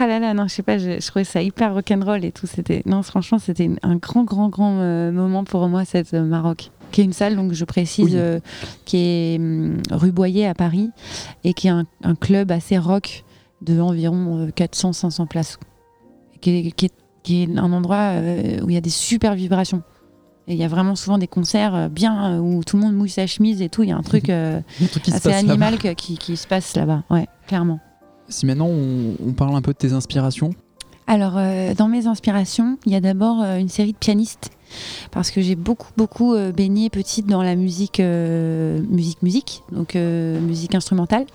[0.00, 2.46] ah là là, non, je sais pas, je, je trouvais ça hyper rock'n'roll et tout.
[2.46, 6.70] C'était, non, franchement, c'était un grand, grand, grand euh, moment pour moi, cette euh, Maroc.
[6.94, 8.12] Qui est une salle, donc je précise, Oui.
[8.14, 8.38] euh,
[8.84, 10.90] qui est hum, rue Boyer à Paris
[11.42, 13.24] et qui est un, un club assez rock
[13.62, 15.58] de environ 400-500 places.
[16.40, 16.92] Qui est, qui, est,
[17.24, 19.82] qui est un endroit euh, où il y a des super vibrations.
[20.46, 22.94] Et il y a vraiment souvent des concerts euh, bien euh, où tout le monde
[22.94, 23.82] mouille sa chemise et tout.
[23.82, 27.02] Il y a un truc euh, Un assez animal que- qui, qui se passe là-bas.
[27.10, 27.80] Ouais, clairement.
[28.28, 30.50] Si maintenant on, on parle un peu de tes inspirations,
[31.08, 34.50] Alors, euh, dans mes inspirations, il y a d'abord euh, une série de pianistes.
[35.10, 39.96] Parce que j'ai beaucoup, beaucoup euh, baigné petite dans la musique, euh, musique, musique, donc
[39.96, 41.26] euh, musique instrumentale.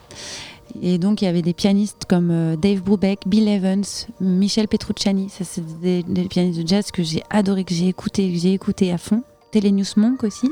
[0.81, 3.83] Et donc, il y avait des pianistes comme Dave Brubeck, Bill Evans,
[4.21, 5.29] Michel Petrucciani.
[5.29, 8.91] Ça, c'est des, pianistes de jazz que j'ai adoré, que j'ai écouté, que j'ai écouté
[8.91, 9.23] à fond.
[9.51, 10.51] Telenius Monk aussi.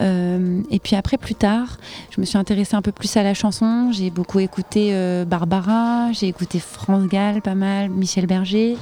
[0.00, 1.76] Et puis après, plus tard,
[2.10, 3.90] je me suis intéressée un peu plus à la chanson.
[3.92, 4.94] J'ai beaucoup écouté
[5.26, 8.78] Barbara, j'ai écouté France Gall pas mal, Michel Berger.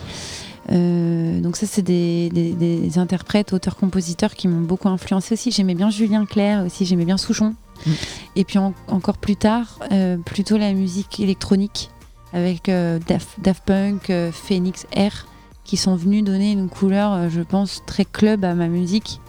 [0.73, 5.51] Euh, donc ça, c'est des, des- des interprètes, auteurs-compositeurs qui m'ont beaucoup influencé aussi.
[5.51, 7.55] J'aimais bien Julien Clerc aussi, j'aimais bien Souchon.
[7.87, 7.91] Mm.
[8.37, 11.91] Et puis en- encore plus tard, euh, plutôt la musique électronique
[12.33, 15.27] avec euh, Daft, Daft Punk, Phoenix R,
[15.65, 19.21] qui sont venus donner une couleur, je pense, très club à ma musique.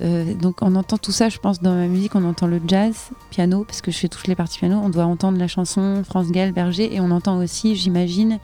[0.00, 3.64] Donc on entend tout ça, je pense, dans ma musique, on entend le jazz, piano,
[3.64, 6.52] parce que je fais toutes les parties piano, on doit entendre la chanson France Gall,
[6.52, 8.38] Berger, et on entend aussi, j'imagine,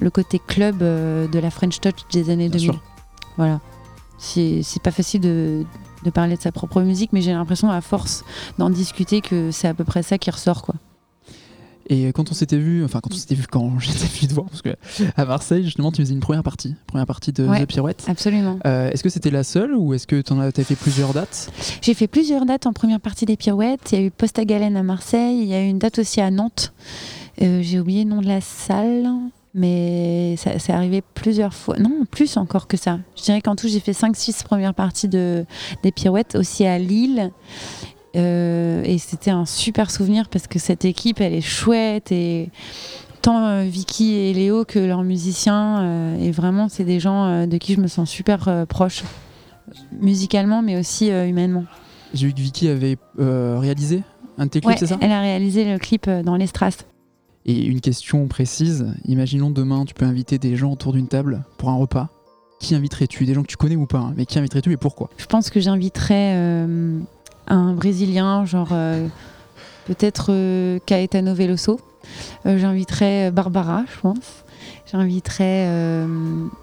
[0.00, 2.72] le côté club euh, de la French Touch des années Bien 2000.
[2.72, 2.82] sûr.
[3.36, 3.60] Voilà.
[4.18, 5.64] C'est pas facile de,
[6.04, 8.24] de parler de sa propre musique, mais j'ai l'impression, à force
[8.58, 10.74] d'en discuter, que c'est à peu près ça qui ressort, quoi.
[11.92, 14.46] Et quand on s'était vu, enfin quand on s'était vu quand j'étais venu te voir,
[14.46, 14.76] parce que
[15.16, 17.64] à Marseille justement tu faisais une première partie, première partie de Ouais.
[17.64, 18.04] The Pirouette.
[18.06, 18.60] Absolument.
[18.64, 21.50] Euh, est-ce que c'était la seule ou est-ce que tu as fait plusieurs dates?
[21.82, 23.90] J'ai fait plusieurs dates en première partie des Pirouettes.
[23.90, 25.40] Il y a eu Posta Galène à Marseille.
[25.42, 26.72] Il y a eu une date aussi à Nantes.
[27.42, 29.08] Euh, J'ai oublié le nom de la salle,
[29.54, 31.76] mais ça c'est arrivé plusieurs fois.
[31.78, 32.98] Non, plus encore que ça.
[33.16, 35.44] Je dirais qu'en tout, j'ai fait 5-6 premières parties de,
[35.82, 37.30] des Pirouettes, aussi à Lille.
[38.16, 42.50] Euh, et c'était un super souvenir parce que cette équipe, elle est chouette et
[43.22, 45.80] tant euh, Vicky et Léo que leurs musiciens.
[45.82, 49.04] euh, et vraiment, c'est des gens de qui je me sens super proche,
[50.00, 51.64] musicalement, mais aussi humainement.
[52.14, 54.02] J'ai vu que Vicky avait réalisé
[54.38, 54.98] un de tes clips, Ouais, c'est ça?
[55.00, 56.78] elle a réalisé le clip dans les Strass.
[57.46, 61.70] Et une question précise, imaginons demain tu peux inviter des gens autour d'une table pour
[61.70, 62.08] un repas.
[62.58, 63.24] Qui inviterais-tu?
[63.24, 65.08] Des gens que tu connais ou pas, hein, mais qui inviterais-tu et pourquoi?
[65.16, 66.98] Je pense que j'inviterais euh,
[67.46, 69.08] un Brésilien, genre euh,
[69.86, 71.80] peut-être euh, Caetano Veloso.
[72.44, 74.44] J'inviterais Barbara, je pense.
[74.90, 75.68] J'inviterais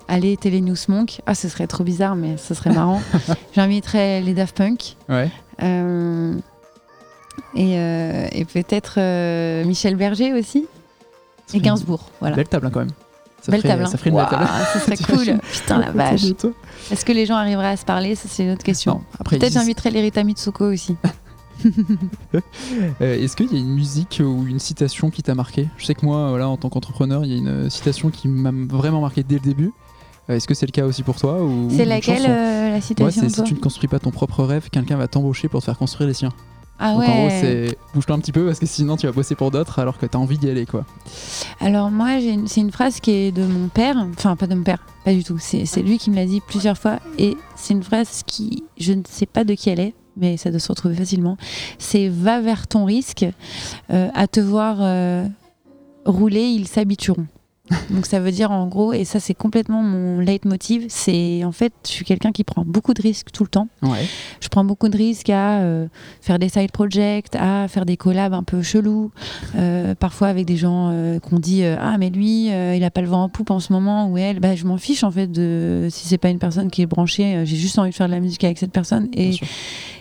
[0.08, 1.22] Allez, Télénews Monk.
[1.26, 3.02] Ah, ce serait trop bizarre, mais ce serait marrant.
[3.56, 4.98] J'inviterais les Daft Punk.
[5.08, 5.30] Ouais.
[7.58, 10.68] Euh, et et peut-être euh, Michel Berger aussi.
[11.54, 12.36] Et Gainsbourg, voilà.
[12.36, 12.90] Belle table hein, quand même.
[13.42, 13.84] Ça Belle ferait, table.
[13.84, 13.88] hein.
[13.88, 14.48] Ça ferait une belle table.
[14.74, 15.40] Ce serait cool.
[15.52, 16.24] Putain, la vache.
[16.92, 18.16] Est-ce que les gens arriveraient à se parler?
[18.16, 19.02] Ça, c'est une autre question.
[19.24, 20.96] Peut-être j'inviterais l'Erita Mitsuko aussi.
[23.02, 25.68] Euh, Est-ce qu'il y a une musique ou une citation qui t'a marqué?
[25.78, 28.52] Je sais que moi, voilà, en tant qu'entrepreneur, il y a une citation qui m'a
[28.76, 29.72] vraiment marqué dès le début.
[30.30, 33.22] Euh, Est-ce que c'est le cas aussi pour toi ou, C'est laquelle euh, la citation
[33.24, 35.78] c'est si tu ne construis pas ton propre rêve, quelqu'un va t'embaucher pour te faire
[35.78, 36.34] construire les siens.
[36.80, 37.40] Ah Donc en gros, ouais.
[37.42, 40.06] c'est bouge-toi un petit peu parce que sinon tu vas bosser pour d'autres alors que
[40.06, 40.86] t'as envie d'y aller quoi.
[41.60, 44.54] Alors moi, j'ai une- c'est une phrase qui est de mon père, enfin pas de
[44.56, 45.38] mon père, pas du tout.
[45.40, 48.94] C'est c'est lui qui me l'a dit plusieurs fois et c'est une phrase qui, je
[48.94, 51.38] ne sais pas de qui elle est, mais ça doit se retrouver facilement.
[51.80, 53.26] C'est va vers ton risque,
[53.92, 55.26] euh, à te voir euh,
[56.06, 57.26] rouler, ils s'habitueront.
[57.90, 61.74] Donc ça veut dire en gros, et ça c'est complètement mon leitmotiv, c'est en fait
[61.86, 63.68] je suis quelqu'un qui prend beaucoup de risques tout le temps.
[63.82, 64.06] Ouais.
[64.40, 65.88] Je prends beaucoup de risques à euh,
[66.22, 69.12] faire des side projects, à faire des collabs un peu chelous,
[69.56, 73.08] euh, parfois avec des gens euh, qu'on dit ah mais lui il a pas le
[73.08, 75.88] vent en poupe en ce moment ou elle, bah je m'en fiche en fait de
[75.92, 78.20] si c'est pas une personne qui est branchée, j'ai juste envie de faire de la
[78.20, 79.32] musique avec cette personne et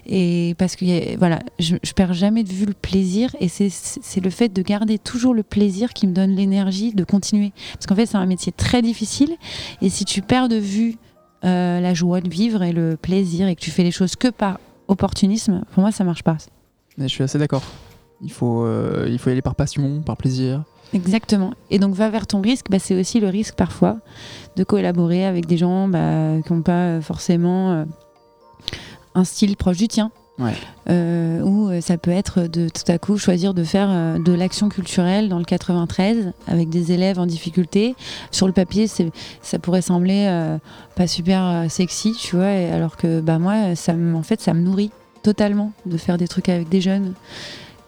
[0.09, 4.20] et parce que a- voilà, je, je perds jamais de vue le plaisir et c'est
[4.22, 7.52] le fait de garder toujours le plaisir qui me donne l'énergie de continuer.
[7.75, 9.37] Parce qu'en fait, c'est un métier très difficile
[9.83, 10.97] et si tu perds de vue
[11.45, 14.29] euh, la joie de vivre et le plaisir et que tu fais les choses que
[14.29, 16.37] par opportunisme, pour moi, ça marche pas.
[16.97, 17.62] Mais je suis assez d'accord.
[18.23, 20.64] Il faut, euh, il faut y aller par passion, par plaisir.
[20.95, 21.53] Exactement.
[21.71, 23.99] Et donc, va vers ton risque, bah, c'est aussi le risque parfois
[24.57, 27.85] de collaborer avec des gens bah, qui n'ont pas forcément euh,
[29.14, 30.11] un style proche du tien.
[30.38, 30.53] Ouais.
[30.90, 34.33] Euh, ou euh, ça peut être de tout à coup choisir de faire euh, de
[34.33, 37.94] l'action culturelle dans le 93 avec des élèves en difficulté.
[38.31, 40.59] Sur le papier, ça pourrait sembler euh,
[40.94, 44.53] pas super sexy, tu vois, et alors que bah, moi, ça me- en fait, ça
[44.53, 44.90] me nourrit
[45.22, 47.14] totalement de faire des trucs avec des jeunes.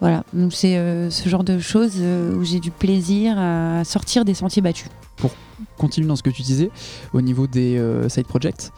[0.00, 4.24] Voilà, donc c'est euh, ce genre de choses euh, où j'ai du plaisir à sortir
[4.24, 4.88] des sentiers battus.
[5.76, 6.70] Continue dans ce que tu disais
[7.12, 8.70] au niveau des euh, side projects.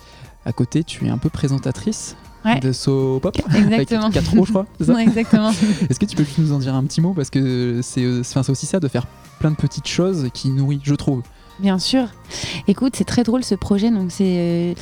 [0.46, 2.61] À côté, tu es un peu présentatrice Ouais.
[2.61, 3.37] de So Pop.
[3.55, 4.07] Exactement.
[4.07, 4.66] Avec 4 je crois.
[4.79, 5.50] c'est ça Ouais, exactement.
[5.90, 8.22] Est-ce que tu peux juste nous en dire un petit mot Parce que c'est euh,
[8.22, 9.07] c'est aussi ça de faire
[9.38, 11.22] plein de petites choses qui nourrissent, je trouve.
[11.59, 12.07] Bien sûr.
[12.68, 13.90] Écoute, c'est très drôle ce projet.
[13.90, 14.74] Donc c'est, euh,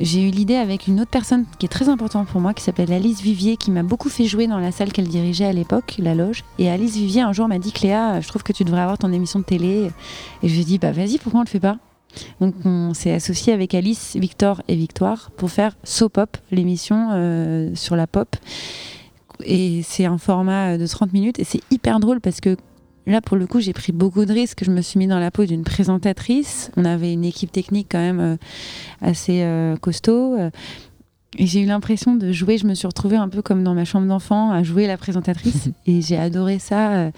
[0.00, 2.92] j'ai eu l'idée avec une autre personne qui est très importante pour moi, qui s'appelle
[2.92, 6.14] Alice Vivier, qui m'a beaucoup fait jouer dans la salle qu'elle dirigeait à l'époque, la
[6.14, 6.42] loge.
[6.58, 9.12] Et Alice Vivier un jour m'a dit Cléa, je trouve que tu devrais avoir ton
[9.12, 9.90] émission de télé.
[10.42, 11.76] Et je lui ai dit bah vas-y, pourquoi on le fait pas?
[12.40, 17.74] Donc on s'est associé avec Alice, Victor et Victoire pour faire So Pop, l'émission euh,
[17.74, 18.36] sur la pop.
[19.44, 22.56] Et c'est un format de 30 minutes et c'est hyper drôle parce que
[23.06, 24.64] Là, pour le coup, j'ai pris beaucoup de risques.
[24.64, 26.70] Je me suis mis dans la peau d'une présentatrice.
[26.76, 28.36] On avait une équipe technique quand même euh,
[29.02, 30.38] assez euh, costaud.
[31.36, 32.58] Et j'ai eu l'impression de jouer.
[32.58, 35.68] Je me suis retrouvée un peu comme dans ma chambre d'enfant à jouer la présentatrice.
[35.86, 36.92] et j'ai adoré ça.
[36.92, 37.10] euh.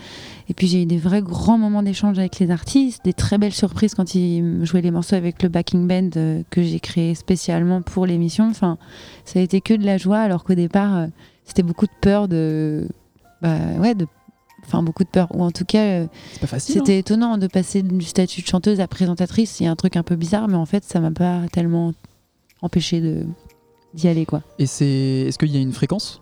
[0.48, 3.52] Et puis j'ai eu des vrais grands moments d'échange avec les artistes, des très belles
[3.52, 7.83] surprises quand ils jouaient les morceaux avec le backing band euh, que j'ai créé spécialement
[7.83, 8.48] pour l'émission.
[8.48, 8.79] Enfin,
[9.24, 11.07] ça a été que de la joie, alors qu'au départ, euh,
[11.44, 12.87] c'était beaucoup de peur de.
[13.42, 14.07] Bah ouais, de.
[14.64, 15.29] Enfin, beaucoup de peur.
[15.35, 16.07] Ou en tout cas.
[16.59, 19.61] c'était étonnant de passer du statut de chanteuse à présentatrice.
[19.61, 21.92] Il y a un truc un peu bizarre, mais en fait, ça m'a pas tellement
[22.62, 23.26] empêché de
[23.96, 24.42] d'y aller, quoi.
[24.59, 26.20] Et c'est, est-ce qu'il y a une fréquence?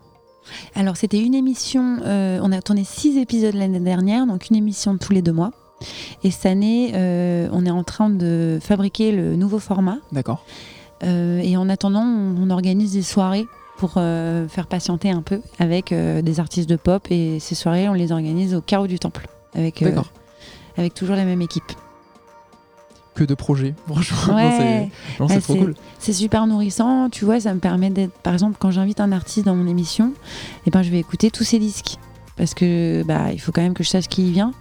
[0.75, 1.99] Alors, c'était une émission.
[2.05, 5.53] euh, on a tourné six épisodes l'année dernière, donc une émission tous les deux mois.
[6.23, 9.99] Et cette année, euh, on est en train de fabriquer le nouveau format.
[10.13, 10.45] D'accord.
[11.03, 15.93] Euh, et en attendant, on, on organise des soirées pour faire patienter un peu avec
[15.93, 17.07] des artistes de pop.
[17.11, 19.83] Et ces soirées, on les organise au Carreau du Temple, avec,
[20.77, 21.73] avec toujours la même équipe.
[23.15, 23.75] Que de projets.
[23.87, 24.91] Franchement, Ouais.
[25.29, 25.75] c'est, trop cool.
[26.01, 28.13] Super nourrissant, tu vois, ça me permet d'être.
[28.19, 30.13] Par exemple, quand j'invite un artiste dans mon émission,
[30.67, 31.97] eh ben, je vais écouter tous ses disques.
[32.37, 34.53] Parce que bah, il faut quand même que je sache qui y vient.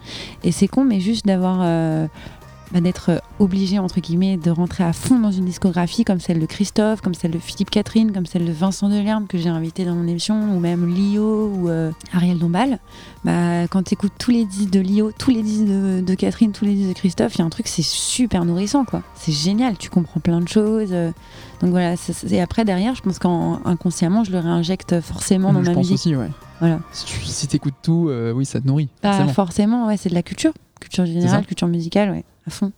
[0.44, 1.60] Et c'est con, mais juste d'avoir.
[1.64, 2.08] euh,
[2.72, 6.46] bah, d'être obligé, entre guillemets, de rentrer à fond dans une discographie comme celle de
[6.46, 9.96] Christophe, comme celle de Philippe Catherine, comme celle de Vincent Delerme que j'ai invité dans
[9.96, 12.80] mon émission, ou même Lio ou euh, Ariel Dombal.
[13.24, 16.52] Bah, quand tu écoutes tous les disques de Lio, tous les disques de, de Catherine,
[16.52, 19.04] tous les disques de Christophe, il y a un truc, c'est super nourrissant, quoi.
[19.16, 20.90] C'est génial, tu comprends plein de choses.
[20.92, 21.12] euh,
[21.62, 21.96] donc voilà,
[22.30, 25.96] et après derrière, je pense qu'inconsciemment, je le réinjecte forcément dans je ma pense musique.
[25.96, 26.30] aussi, ouais.
[26.60, 26.80] Voilà.
[26.92, 27.48] Si tu si
[27.82, 28.90] tout, euh, oui, ça te nourrit.
[29.02, 29.34] Pas forcément.
[29.34, 30.52] forcément, ouais, c'est de la culture.
[30.80, 32.72] Culture générale, culture musicale, ouais, à fond.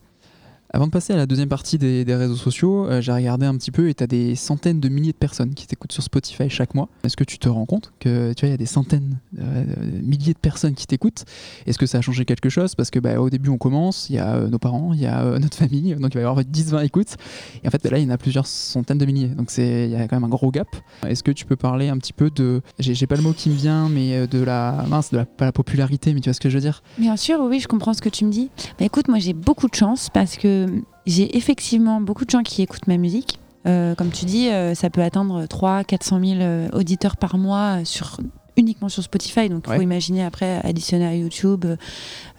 [0.76, 3.72] Avant de passer à la deuxième partie des, réseaux sociaux, euh, j'ai regardé un petit
[3.72, 6.76] peu et tu as des centaines de milliers de personnes qui t'écoutent sur Spotify chaque
[6.76, 6.90] mois.
[7.06, 9.64] Est-ce que tu te rends compte que tu vois, il y a des centaines, euh,
[10.04, 11.24] milliers de personnes qui t'écoutent?
[11.66, 12.76] Est-ce que ça a changé quelque chose?
[12.76, 15.06] Parce que bah, au début, on commence, il y a euh, nos parents, il y
[15.06, 17.16] a euh, notre famille, donc il va y avoir 10-20 écoutes.
[17.64, 19.30] Et en fait, là, il y en a plusieurs centaines de milliers.
[19.30, 20.68] Donc il y a quand même un gros gap.
[21.08, 22.62] Est-ce que tu peux parler un petit peu de.
[22.80, 24.84] J'ai pas le mot qui me vient, mais de la.
[24.90, 26.84] Mince, de la, pas la popularité, mais tu vois ce que je veux dire?
[26.98, 28.50] Bien sûr, oui, je comprends ce que tu me dis.
[28.78, 30.65] Bah, écoute, moi j'ai beaucoup de chance parce que
[31.06, 33.40] j'ai effectivement beaucoup de gens qui écoutent ma musique.
[33.68, 37.80] Euh, comme tu dis, euh, ça peut atteindre 3 400 000 euh, auditeurs par mois
[37.82, 38.20] euh, sur
[38.58, 39.50] uniquement sur Spotify.
[39.50, 39.76] Donc, il Ouais.
[39.78, 41.66] faut imaginer après additionner à YouTube,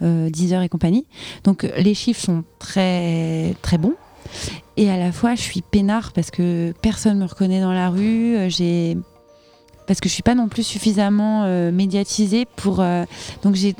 [0.02, 1.04] euh, Deezer et compagnie.
[1.44, 3.94] Donc, euh, les chiffres sont très, très bons.
[4.76, 8.36] Et à la fois, je suis peinard parce que personne me reconnaît dans la rue.
[8.36, 8.96] euh, J'ai
[9.86, 12.80] parce que je suis pas non plus suffisamment euh, médiatisée pour.
[12.80, 13.04] euh,
[13.42, 13.74] donc j'ai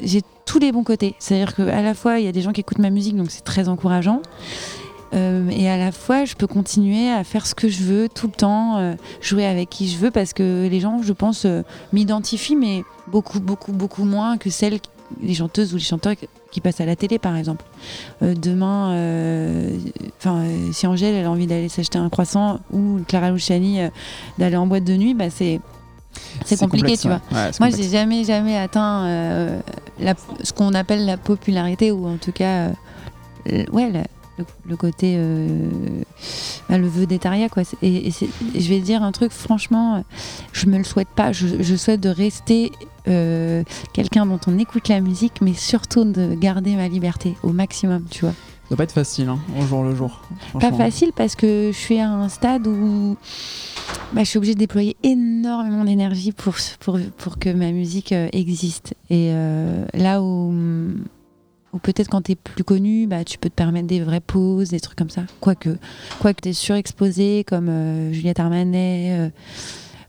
[0.47, 1.15] tous les bons côtés.
[1.19, 3.45] C'est-à-dire qu'à la fois, il y a des gens qui écoutent ma musique, donc c'est
[3.45, 4.23] très encourageant.
[5.15, 8.27] Euh, et à la fois, je peux continuer à faire ce que je veux tout
[8.27, 11.63] le temps, euh, jouer avec qui je veux, parce que les gens, je pense, euh,
[11.93, 14.79] m'identifient, mais beaucoup, beaucoup, beaucoup moins que celles,
[15.23, 16.15] les chanteuses ou les chanteurs
[16.51, 17.65] qui passent à la télé, par exemple.
[18.21, 18.89] Demain,
[20.19, 23.79] enfin, si Angèle elle a envie d'aller s'acheter un croissant ou Clara Luciani
[24.39, 25.61] d'aller en boîte de nuit, bah c'est
[26.45, 27.21] c'est compliqué, complexe, tu vois.
[27.31, 27.51] ouais.
[27.61, 29.61] Moi, j'ai jamais, jamais atteint
[30.01, 32.73] la- ce qu'on appelle la popularité, ou en tout cas, euh,
[33.47, 34.05] le- ouais, la-
[34.39, 35.69] le, le côté, euh,
[36.69, 37.63] bah, le vœu d'Etaria, quoi.
[37.83, 40.05] Et, et c'est- et je vais dire un truc, franchement,
[40.53, 41.33] je me le souhaite pas.
[41.33, 42.73] Je, je souhaite de rester
[43.09, 48.03] euh, quelqu'un dont on écoute la musique, mais surtout de garder ma liberté au maximum,
[48.11, 48.33] tu vois.
[48.33, 50.23] Ça doit pas être facile, hein, au jour le jour.
[50.61, 53.17] Pas facile parce que je suis à un stade où
[54.13, 58.29] bah, je suis obligée de déployer énormément d'énergie pour, pour, pour que ma musique euh,
[58.33, 58.95] existe.
[59.11, 60.53] Et euh, là où,
[61.73, 64.71] où peut-être quand tu es plus connu, bah, tu peux te permettre des vraies pauses,
[64.71, 65.23] des trucs comme ça.
[65.41, 65.77] Quoique,
[66.21, 69.11] quoique tu es surexposé comme euh, Juliette Armanet.
[69.19, 69.31] euh,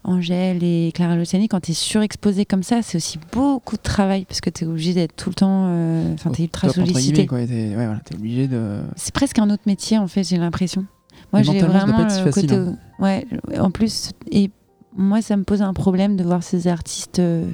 [0.04, 4.24] Angèle et Clara Luciani, quand tu es surexposé comme ça, c'est aussi beaucoup de travail
[4.24, 5.66] parce que tu es obligé d'être tout le temps.
[5.68, 7.26] euh, Enfin, tu es ultra sollicité.
[7.30, 8.80] ouais, voilà, obligé de.
[8.96, 10.86] C'est presque un autre métier en fait, j'ai l'impression.
[11.34, 12.58] Moi, j'ai vraiment pas le côté.
[13.00, 13.26] Ouais,
[13.60, 14.50] en plus, et
[14.96, 17.46] moi, ça me pose un problème de voir ces artistes euh,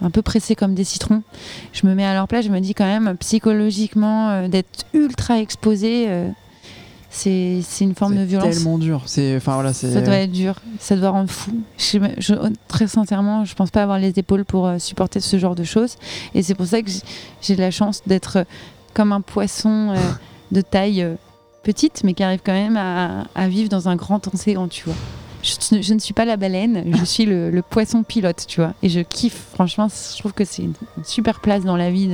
[0.00, 1.22] un peu pressés comme des citrons.
[1.72, 5.38] Je me mets à leur place, je me dis quand même psychologiquement euh, d'être ultra
[5.38, 6.28] exposé, euh,
[7.10, 8.54] c'est c'est une forme de C'est violence.
[8.54, 9.02] tellement dur.
[9.06, 9.92] C'est, enfin voilà, c'est.
[9.92, 11.52] Ça doit être dur, ça doit rendre fou.
[11.78, 11.98] Je,
[12.68, 15.96] très sincèrement, je pense pas avoir les épaules pour euh, supporter ce genre de choses.
[16.34, 16.90] Et c'est pour ça que
[17.42, 18.46] j'ai- la chance d'être
[18.94, 19.94] comme un poisson
[20.50, 21.06] de taille
[21.62, 24.94] petite, mais qui arrive quand même à, vivre dans un grand océan, tu vois.
[25.42, 28.74] Je, je ne suis pas la baleine, je suis le, le poisson pilote, tu vois.
[28.82, 32.08] Et je kiffe, franchement, je trouve que c'est une, super place dans la vie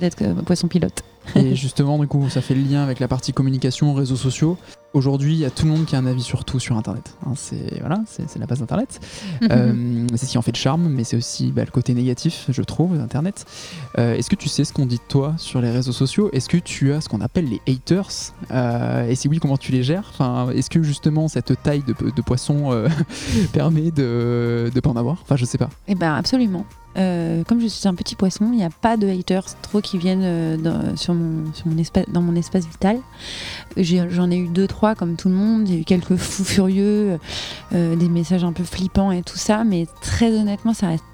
[0.00, 1.02] d'être euh, poisson pilote.
[1.36, 4.56] Et justement, du coup, ça fait le lien avec la partie communication, réseaux sociaux.
[4.92, 7.14] Aujourd'hui, il y a tout le monde qui a un avis sur tout sur Internet.
[7.24, 9.00] Hein, c'est voilà, c'est la base d'Internet.
[9.50, 12.46] Euh, c'est ce qui en fait le charme, mais c'est aussi bah, le côté négatif,
[12.50, 13.46] je trouve, d'Internet.
[13.98, 16.30] Euh, Est-ce que tu sais ce qu'on dit de toi sur les réseaux sociaux?
[16.32, 18.32] Est-ce que tu as ce qu'on appelle les haters?
[18.50, 20.10] Euh, Et si oui, comment tu les gères?
[20.12, 22.88] Enfin, Est-ce que justement cette taille de, de poisson euh,
[23.52, 25.18] permet de ne pas en avoir?
[25.22, 25.70] Enfin, je sais pas.
[25.88, 26.64] Eh ben absolument.
[26.96, 29.96] Euh, comme je suis un petit poisson, il n'y a pas de haters trop qui
[29.96, 32.98] viennent euh, dans, sur mon, sur mon espace, dans mon espace vital.
[33.76, 35.68] J'en ai, eu deux, trois comme tout le monde.
[35.68, 37.18] Il y a eu quelques fous furieux,
[37.72, 39.64] euh, des messages un peu flippants et tout ça.
[39.64, 41.04] Mais très honnêtement, ça reste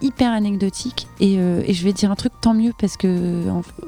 [0.00, 1.08] hyper anecdotique.
[1.20, 3.42] Et, euh, je vais dire un truc, tant mieux, parce que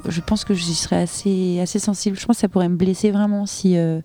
[0.09, 2.18] je pense que j'y serais assez, assez sensible.
[2.18, 4.01] Je pense que ça pourrait me blesser vraiment si, euh,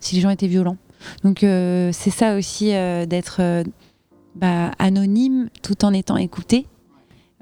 [0.00, 0.76] si les gens étaient violents.
[1.22, 2.70] Donc c'est ça aussi
[3.06, 3.40] d'être
[4.34, 6.66] bah, anonyme tout en étant écouté.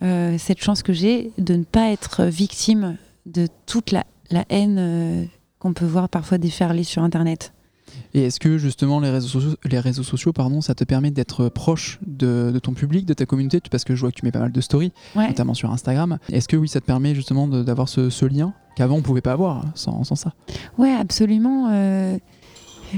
[0.03, 4.05] Cette chance que j'ai de ne pas être victime de toute la,
[4.51, 5.27] haine
[5.67, 7.53] qu'on peut voir parfois déferler sur Internet.
[8.15, 11.49] Et est-ce que justement les réseaux sociaux, les réseaux sociaux pardon, ça te permet d'être
[11.49, 13.61] proche de, de ton public, de ta communauté?
[13.71, 15.29] Parce que je vois que tu mets pas mal de stories, Ouais.
[15.29, 16.19] notamment sur Instagram.
[16.31, 19.33] Est-ce que oui, ça te permet justement d'avoir ce, ce lien qu'avant on pouvait pas
[19.33, 20.35] avoir hein, sans, sans ça?
[20.79, 21.69] Ouais, absolument.
[21.73, 22.19] euh,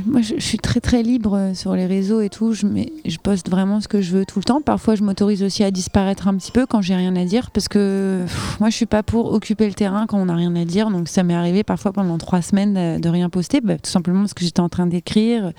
[0.07, 2.53] moi, je, suis très très libre euh, sur les réseaux et tout.
[2.53, 4.61] Je, mets- je poste vraiment ce que je veux tout le temps.
[4.61, 7.69] Parfois, je m'autorise aussi à disparaître un petit peu quand j'ai rien à dire, parce
[7.69, 8.25] que
[8.61, 10.91] moi, je suis pas pour occuper le terrain quand on n'a rien à dire.
[10.91, 14.21] Donc, ça m'est arrivé parfois pendant trois semaines euh, de rien poster, bah, tout simplement
[14.21, 15.53] parce que j'étais en train d'écrire.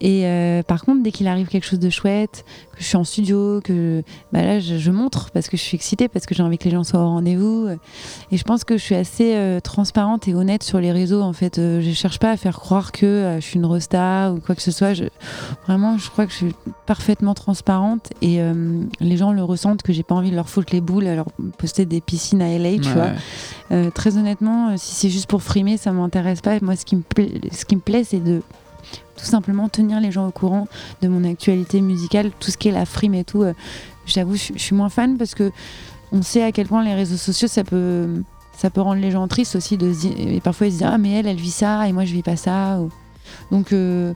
[0.00, 3.04] Et euh, par contre, dès qu'il arrive quelque chose de chouette, que je suis en
[3.04, 6.42] studio, que bah là, je, je montre parce que je suis excitée, parce que j'ai
[6.42, 7.68] envie que les gens soient au rendez-vous.
[8.30, 11.22] Et je pense que je suis assez euh, transparente et honnête sur les réseaux.
[11.22, 14.32] En fait, Euh, je cherche pas à faire croire que euh, je suis une rosta
[14.32, 14.92] ou quoi que ce soit.
[14.92, 15.04] Je,
[15.66, 16.54] vraiment, je crois que je suis
[16.84, 18.38] parfaitement transparente et
[19.00, 21.26] les gens le ressentent que j'ai pas envie de leur foutre les boules, à leur
[21.58, 23.12] poster des piscines à LA, tu Ouais.
[23.72, 23.90] vois.
[23.92, 26.58] Très honnêtement, si c'est juste pour frimer, ça m'intéresse pas.
[26.60, 28.42] Moi, ce qui me plaît, ce qui me plaît, c'est de
[29.16, 30.68] tout simplement tenir les gens au courant
[31.02, 33.42] de mon actualité musicale, tout ce qui est la frime et tout.
[33.42, 33.52] euh,
[34.06, 35.50] J'avoue, je suis moins fan parce que
[36.12, 38.22] on sait à quel point les réseaux sociaux, ça peut,
[38.56, 39.76] ça peut rendre les gens tristes aussi.
[39.76, 42.12] De et parfois, ils se disent Ah, mais elle, elle vit ça et moi, je
[42.12, 42.78] vis pas ça.
[43.50, 44.14] Donc, euh,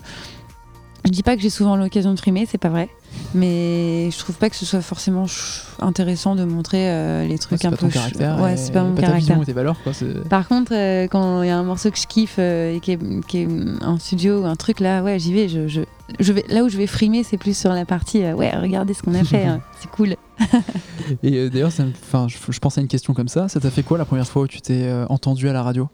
[1.04, 2.88] je dis pas que j'ai souvent l'occasion de frimer, c'est pas vrai.
[3.34, 5.26] Mais je trouve pas que ce soit forcément
[5.80, 7.86] intéressant de montrer euh, les Ouais, trucs c'est un pas peu.
[7.86, 8.40] ton caractère.
[8.40, 9.40] Ouais, c'est pas mon ta caractère.
[9.40, 9.92] et tes valeurs, quoi.
[10.28, 12.92] Par contre, euh, quand il y a un morceau que je kiffe euh, et qui
[12.92, 13.48] est, qui est
[13.84, 15.48] en studio ou un truc là, ouais, j'y vais.
[15.48, 15.80] Je, je,
[16.20, 16.44] je vais.
[16.48, 18.18] Là où je vais frimer, c'est plus sur la partie.
[18.32, 20.14] ouais, regardez ce qu'on a fait, hein, c'est cool.
[21.22, 23.48] Et d'ailleurs, je, je pense à une question comme ça.
[23.48, 25.88] Ça t'a fait quoi la première fois où tu t'es entendu à la radio?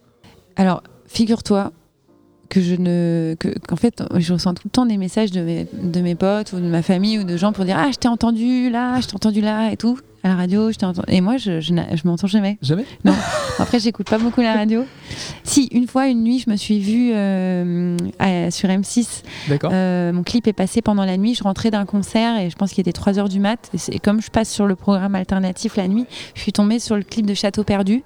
[0.56, 1.72] Alors, figure-toi
[2.48, 5.66] que je ne, que, qu'en fait, je reçois tout le temps des messages de mes,
[5.72, 8.08] de mes potes ou de ma famille ou de gens pour dire ah je t'ai
[8.08, 11.06] entendu là, je t'ai entendu là et tout à la radio, je t'ai entendu.
[11.08, 11.72] Et moi, je, je,
[12.04, 12.58] m'entends jamais.
[12.60, 12.84] Jamais
[13.58, 14.84] Après, j'écoute pas beaucoup la radio.
[15.44, 19.70] Si, une fois, une nuit, je me suis vue euh, à- sur M6 D'accord.
[19.72, 21.34] Euh, mon clip est passé pendant la nuit.
[21.34, 23.70] Je rentrais d'un concert et je pense qu'il était 3h du mat.
[23.72, 26.96] Et, et comme je passe sur le programme alternatif la nuit, je suis tombée sur
[26.96, 28.02] le clip de Château Perdu.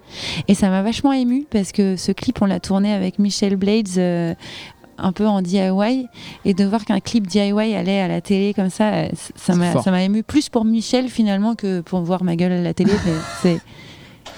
[0.46, 4.36] Et ça m'a vachement émue parce que ce clip, on l'a tourné avec Michel Blades.
[5.00, 6.06] Un peu en DIY
[6.44, 10.02] et de voir qu'un clip DIY allait à la télé comme ça euh, ça m'a
[10.02, 12.92] ému plus pour Michel finalement que pour voir ma gueule à la télé
[13.42, 13.60] c'est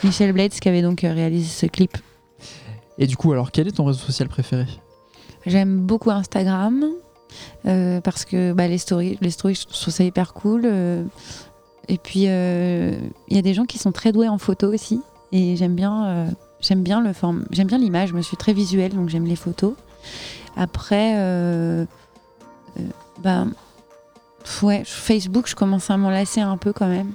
[0.04, 1.96] Michel Blades qui avait donc euh, réalisé ce clip
[2.98, 4.66] Et du coup, alors, quel est ton réseau social préféré?
[5.46, 6.84] J'aime beaucoup Instagram
[7.66, 10.62] euh, parce que bah, les stories, les stories, je trouve ça hyper cool.
[10.64, 11.04] euh,
[11.88, 12.96] et puis euh,
[13.28, 15.00] il y a des gens qui sont très doués en photo aussi,
[15.32, 16.28] et j'aime bien,
[16.60, 18.10] j'aime bien le forme, j'aime bien l'image.
[18.10, 19.74] Je me suis très visuelle, donc j'aime les photos.
[20.56, 21.84] Après, euh,
[23.24, 23.44] euh,
[24.44, 27.12] pff, ouais, Facebook, je commence à m'en lasser un peu quand même.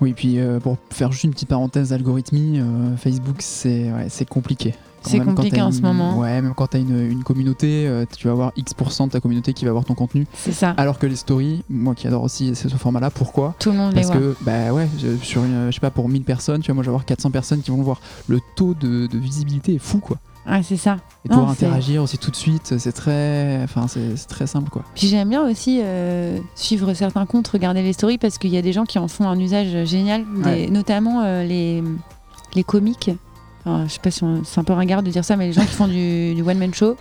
[0.00, 4.74] Oui, puis euh, pour faire juste une petite parenthèse algorithmie, euh, Facebook, c'est ouais, compliqué.
[5.04, 6.16] C'est quand compliqué en une- ce moment.
[6.18, 9.20] Ouais, même quand tu as une, une communauté, euh, tu vas avoir X% de ta
[9.20, 10.26] communauté qui va voir ton contenu.
[10.34, 10.74] C'est ça.
[10.76, 13.54] Alors que les stories, moi qui adore aussi ce format-là, pourquoi?
[13.58, 14.20] Tout le monde Parce les voit.
[14.34, 16.84] que, bah ouais, je- sur une, je sais pas, pour 1000 personnes, tu vois, moi
[16.84, 18.00] je vais avoir 400 personnes qui vont le voir.
[18.28, 20.18] Le taux de, de visibilité est fou, quoi.
[20.48, 20.96] Ouais, c'est ça.
[21.24, 24.82] Et pouvoir Non, interagir aussi tout de suite, c'est très, enfin, c'est très simple, quoi.
[24.94, 28.62] Puis j'aime bien aussi euh, suivre certains comptes, regarder les stories parce qu'il y a
[28.62, 30.66] des gens qui en font un usage génial, des- Ouais.
[30.68, 31.82] notamment euh, les,
[32.54, 33.10] les comiques.
[33.64, 35.60] Enfin, je sais pas si c'est un peu ringard de dire ça, mais les gens
[35.62, 36.96] qui font du, du one-man show.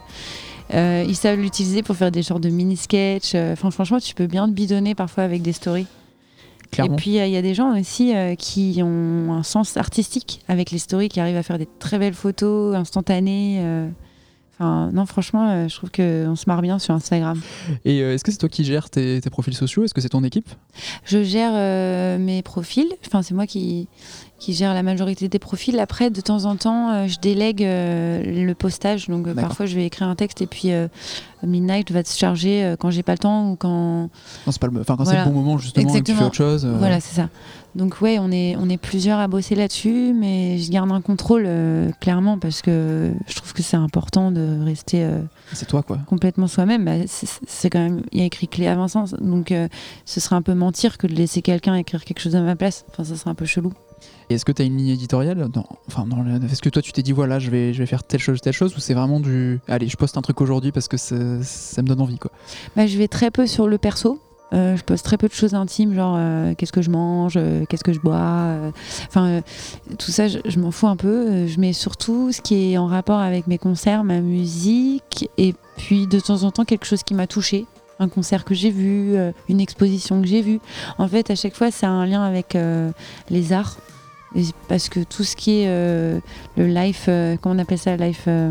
[0.76, 3.32] euh, ils savent l'utiliser pour faire des genres de mini-sketch.
[3.34, 5.88] euh, Enfin, franchement, tu peux bien te bidonner parfois avec des stories.
[6.72, 6.96] Clairement.
[6.96, 10.42] Et puis, euh, il y a des gens aussi euh, qui ont un sens artistique
[10.48, 13.62] avec les stories, qui arrivent à faire des très belles photos instantanées.
[14.62, 17.42] Enfin, non, franchement, euh, je trouve qu'on se marre bien sur Instagram.
[17.84, 19.84] Et euh, est-ce que c'est toi qui gères tes, tes profils sociaux?
[19.84, 20.48] Est-ce que c'est ton équipe?
[21.04, 23.88] Je gère euh, mes profils, enfin c'est moi qui,
[24.38, 25.80] qui gère la majorité des profils.
[25.80, 29.08] Après, de temps en temps, euh, je délègue euh, le postage.
[29.10, 30.70] Donc euh, parfois, je vais écrire un texte et puis
[31.42, 34.10] Midnight va se charger quand j'ai pas le temps ou quand.
[34.46, 35.24] Non, c'est pas le, enfin, quand Voilà.
[35.24, 36.68] c'est le bon moment justement et que tu fais autre chose.
[36.68, 37.30] Voilà, c'est ça.
[37.76, 41.44] Donc ouais, on est, on est plusieurs à bosser là-dessus, mais je garde un contrôle
[41.46, 45.22] euh, clairement parce que je trouve que c'est important de rester euh,
[45.54, 46.00] c'est toi, quoi.
[46.06, 46.84] complètement soi-même.
[46.84, 49.70] Bah, c'est quand même, il y a écrit Clé à Vincent, donc euh,
[50.06, 52.86] ce serait un peu mentir que de laisser quelqu'un écrire quelque chose à ma place.
[52.90, 53.72] Enfin, ça serait un peu chelou.
[54.30, 56.06] Et est-ce que tu as une ligne éditoriale dans, enfin,
[56.52, 58.54] Est-ce que toi tu t'es dit voilà, je vais, je vais faire telle chose, telle
[58.54, 61.82] chose ou c'est vraiment du allez, je poste un truc aujourd'hui parce que ça, ça
[61.82, 62.32] me donne envie quoi.
[62.76, 64.20] Bah, je vais très peu sur le perso.
[64.54, 67.64] Euh, je poste très peu de choses intimes, genre euh, qu'est-ce que je mange, euh,
[67.70, 68.72] qu'est-ce que je bois.
[69.08, 69.42] Enfin, euh,
[69.98, 71.08] tout ça, je, je m'en fous un peu.
[71.30, 75.56] Euh, Je mets surtout ce qui est en rapport avec mes concerts, ma musique, et
[75.78, 77.66] puis de temps en temps quelque chose qui m'a touché.
[78.00, 80.60] Un concert que j'ai vu, euh, une exposition que j'ai vue.
[80.98, 82.92] En fait, à chaque fois, ça a un lien avec euh,
[83.30, 83.78] les arts.
[84.70, 86.18] Parce que tout ce qui est euh,
[86.56, 88.24] le life, euh, comment on appelle ça, life.
[88.28, 88.50] euh,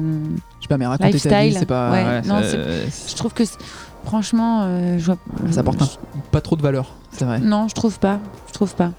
[0.58, 1.56] Je sais pas, mais raconter ta vie, Lifestyle.
[1.58, 1.90] c'est pas.
[1.90, 3.56] Ouais, non, c'est- je trouve que, c'est-
[4.04, 5.16] franchement, euh, je vois.
[5.50, 5.88] ça apporte un-
[6.30, 7.38] pas trop de valeur, c'est vrai.
[7.40, 8.18] Non, je trouve pas.
[8.48, 8.90] Je trouve pas.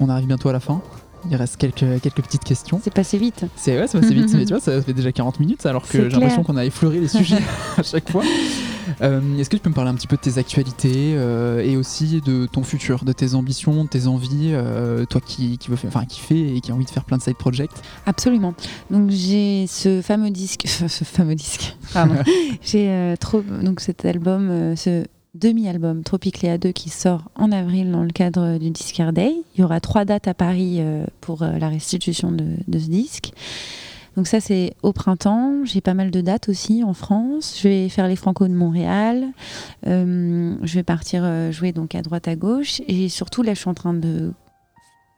[0.00, 0.80] On arrive bientôt à la fin.
[1.28, 2.80] Il reste quelques, quelques petites questions.
[2.82, 3.44] C'est passé vite.
[3.56, 5.88] C'est ouais, va assez vite, mais tu vois, ça fait déjà 40 minutes alors que
[5.88, 7.40] C'est j'ai l'impression qu'on a effleuré les sujets
[7.76, 8.22] à chaque fois.
[9.02, 11.76] Euh, Est-ce que tu peux me parler un petit peu de tes actualités euh, et
[11.76, 15.76] aussi de ton futur, de tes ambitions, de tes envies, euh, toi qui, qui, veut
[15.76, 17.70] faire, enfin, qui fait et qui a envie de faire plein de side projects?
[18.06, 18.54] Absolument.
[18.90, 21.76] Donc j'ai ce fameux disque, ce fameux disque.
[21.92, 22.14] Pardon.
[22.62, 25.04] j'ai trop donc cet album, ce
[25.34, 29.32] demi-album Tropicléa 2 qui sort en avril dans le cadre du Discard Day.
[29.54, 33.32] Il y aura trois dates à Paris euh, pour euh, la restitution de, ce disque.
[34.16, 35.64] Donc ça c'est au printemps.
[35.64, 37.58] J'ai pas mal de dates aussi en France.
[37.62, 39.28] Je vais faire les Franco de Montréal.
[39.86, 43.70] Euh, je vais partir jouer donc à droite à gauche et surtout là je suis
[43.70, 44.32] en train de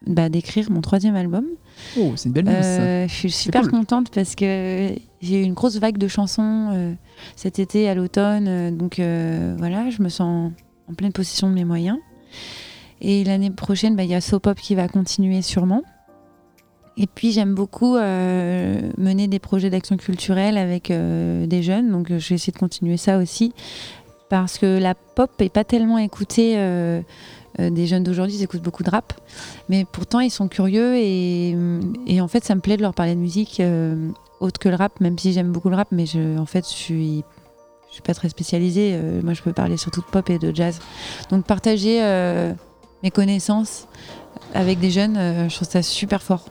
[0.07, 1.45] bah, d'écrire mon troisième album.
[1.99, 2.49] Oh, c'est une belle.
[2.49, 3.71] Euh, je suis super cool.
[3.71, 4.91] contente parce que
[5.21, 6.93] j'ai eu une grosse vague de chansons euh,
[7.37, 8.47] cet été à l'automne.
[8.49, 10.53] euh, donc euh, voilà, je me sens
[10.89, 11.99] en pleine possession de mes moyens.
[13.01, 15.83] Et l'année prochaine, bah, il y a Sopop qui va continuer sûrement.
[16.97, 21.91] Et puis j'aime beaucoup euh, mener des projets d'action culturelle avec euh, des jeunes.
[21.91, 23.55] Donc euh, je vais essayer de continuer ça aussi.
[24.29, 26.55] Parce que la pop est pas tellement écoutée
[27.61, 29.13] euh, des jeunes d'aujourd'hui, ils écoutent beaucoup de rap.
[29.69, 31.55] Mais pourtant, ils sont curieux et,
[32.21, 35.01] en fait, ça me plaît de leur parler de musique euh, autre que le rap,
[35.01, 36.05] même si j'aime beaucoup le rap, mais
[36.39, 37.25] en fait, je suis,
[37.89, 38.93] je suis pas très spécialisée.
[38.95, 40.81] Euh, moi, je peux parler surtout de pop et de jazz.
[41.31, 42.01] Donc, partager
[43.03, 43.87] mes connaissances
[44.55, 46.45] avec des jeunes, je trouve ça super fort.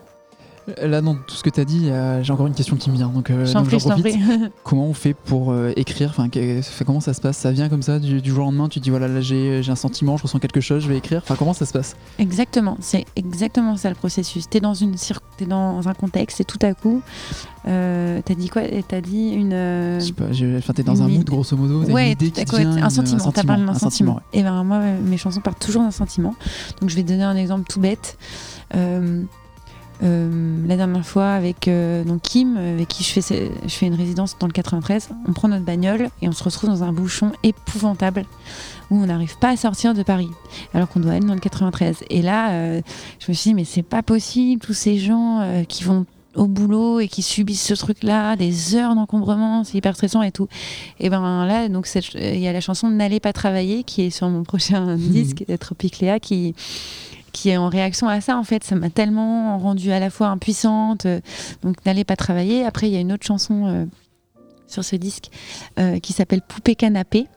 [0.81, 2.95] Là, dans tout ce que tu as dit, euh, j'ai encore une question qui me
[2.95, 3.07] vient.
[3.09, 4.15] Donc, euh, donc prie, profite.
[4.63, 6.09] Comment on fait pour euh, écrire?
[6.11, 7.37] Enfin, que- Comment ça se passe?
[7.37, 9.63] Ça vient comme ça du, du jour au lendemain Tu te dis voilà, là j'ai
[9.63, 11.21] j'ai un sentiment, je ressens quelque chose, je vais écrire.
[11.23, 11.95] Enfin, comment ça se passe?
[12.19, 14.47] Exactement, c'est exactement ça le processus.
[14.49, 17.01] T'es dans une cir- t'es dans un contexte et tout à coup,
[17.67, 18.61] euh, t'as dit quoi?
[18.87, 19.53] T'as dit une.
[19.53, 20.25] euh, Je sais pas,
[20.57, 23.31] enfin, t'es dans un mood grosso modo, t'as une Ouais, idée qui vient, un sentiment.
[23.31, 24.13] T'as parlé d'un sentiment.
[24.15, 24.39] ouais.
[24.39, 26.35] Et ben moi, euh, mes chansons partent toujours d'un sentiment.
[26.79, 28.17] Donc je vais te donner un exemple tout bête.
[28.75, 29.23] Euh, euh,
[30.01, 34.35] la dernière fois avec euh, donc Kim, avec qui je fais, je fais une résidence
[34.39, 38.25] dans le 93, on prend notre bagnole et on se retrouve dans un bouchon épouvantable
[38.89, 40.29] où on n'arrive pas à sortir de Paris
[40.73, 42.03] alors qu'on doit aller dans le 93.
[42.09, 42.81] Et là, euh,
[43.19, 46.47] je me suis dit mais c'est pas possible, tous ces gens euh, qui vont au
[46.47, 50.47] boulot et qui subissent ce truc-là, des heures d'encombrement, c'est hyper stressant et tout.
[50.99, 54.29] Et ben là, donc il y a la chanson N'allez pas travailler qui est sur
[54.29, 56.55] mon prochain disque, Tropicléa, qui
[57.31, 58.63] qui est en réaction à ça en fait.
[58.63, 61.05] Ça m'a tellement rendue à la fois impuissante.
[61.05, 61.19] euh,
[61.63, 62.65] donc N'allez pas travailler.
[62.65, 63.85] Après, il y a une autre chanson euh,
[64.67, 65.29] sur ce disque
[65.79, 67.27] euh, qui s'appelle Poupée canapé.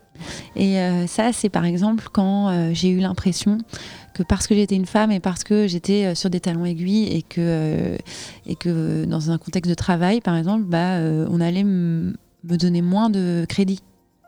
[0.55, 0.77] Et
[1.09, 3.59] ça, c'est par exemple quand j'ai eu l'impression
[4.15, 7.23] que parce que j'étais une femme et parce que j'étais sur des talons aiguilles et
[7.23, 7.99] que,
[8.47, 12.15] et que dans un contexte de travail, par exemple, bah, on allait me
[12.45, 13.81] donner moins de crédit.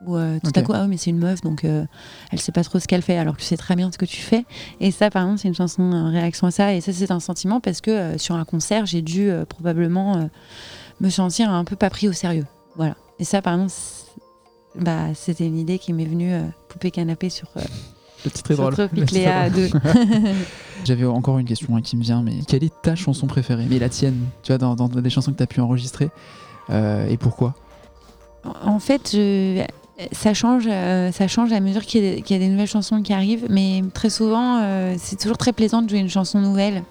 [0.05, 1.85] Ou euh, tout à coup, ah oui, mais c'est une meuf, donc euh,
[2.31, 4.05] elle sait pas trop ce qu'elle fait, alors que tu sais très bien ce que
[4.05, 4.45] tu fais.
[4.79, 6.75] Et ça, par exemple, c'est une chanson en réaction à ça.
[6.75, 10.17] Et ça, c'est un sentiment parce que euh, sur un concert, j'ai dû euh, probablement
[10.19, 10.25] euh,
[11.01, 12.45] me sentir un peu pas pris au sérieux.
[12.77, 12.95] Voilà.
[13.19, 13.73] Et ça, par exemple,
[14.79, 17.63] bah, c'était une idée qui m'est venue euh, poupée canapé sur, euh,
[18.25, 18.75] Le titre est drôle.
[19.51, 19.71] 2.
[20.85, 23.65] J'avais encore une question hein, qui me vient, mais quelle est ta chanson préférée?
[23.69, 26.11] Mais la tienne, tu vois, dans, dans les chansons que tu as pu enregistrer.
[26.69, 27.55] euh, et pourquoi?
[28.63, 29.65] En fait, je-
[30.13, 33.47] ça change, euh, ça change à mesure qu'il y, a des- nouvelles chansons qui arrivent,
[33.49, 36.83] mais très souvent, euh, c'est toujours très plaisant de jouer une chanson nouvelle.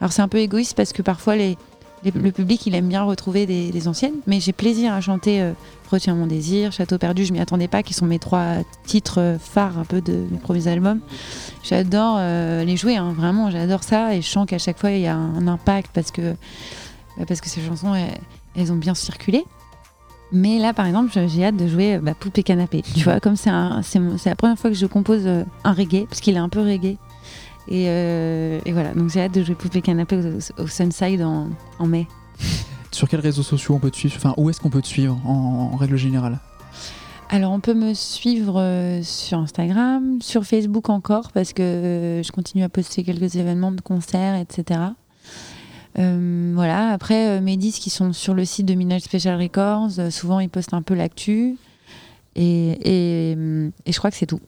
[0.00, 3.88] Alors c'est un peu égoïste parce que parfois le public il aime bien retrouver des,
[3.88, 5.52] anciennes, mais j'ai plaisir à chanter euh,
[5.90, 9.78] Retiens mon désir, Château perdu, je m'y attendais pas, qui sont mes trois titres phares
[9.78, 11.00] un peu de mes premiers albums.
[11.64, 15.08] J'adore les jouer, hein, vraiment, j'adore ça et je sens qu'à chaque fois il y
[15.08, 16.34] a un, impact parce que
[17.18, 17.94] bah, parce que ces chansons
[18.54, 19.44] elles ont bien circulé.
[20.32, 22.82] Mais là, par exemple, j'ai hâte de jouer bah, Poupée Canapé.
[22.94, 26.36] Tu vois, comme c'est la première fois que je compose euh, un reggae, parce qu'il
[26.36, 26.96] est un peu reggae.
[27.68, 31.48] Et, euh, et voilà, donc j'ai hâte de jouer Poupée Canapé au, au Sunside en,
[31.78, 32.06] en mai.
[32.90, 34.14] Sur quels réseaux sociaux on peut te suivre?
[34.16, 36.38] Enfin, où est-ce qu'on peut te suivre en, en règle générale?
[37.28, 42.64] Alors, on peut me suivre euh, sur Instagram, sur Facebook encore, parce que je continue
[42.64, 44.80] à poster quelques événements de concerts, etc.
[45.98, 49.98] Euh, voilà, après, euh, mes disques qui sont sur le site de Midnight Special Records,
[49.98, 51.56] euh, souvent ils postent un peu l'actu.
[52.36, 54.40] Et, et, euh, et je crois que c'est tout.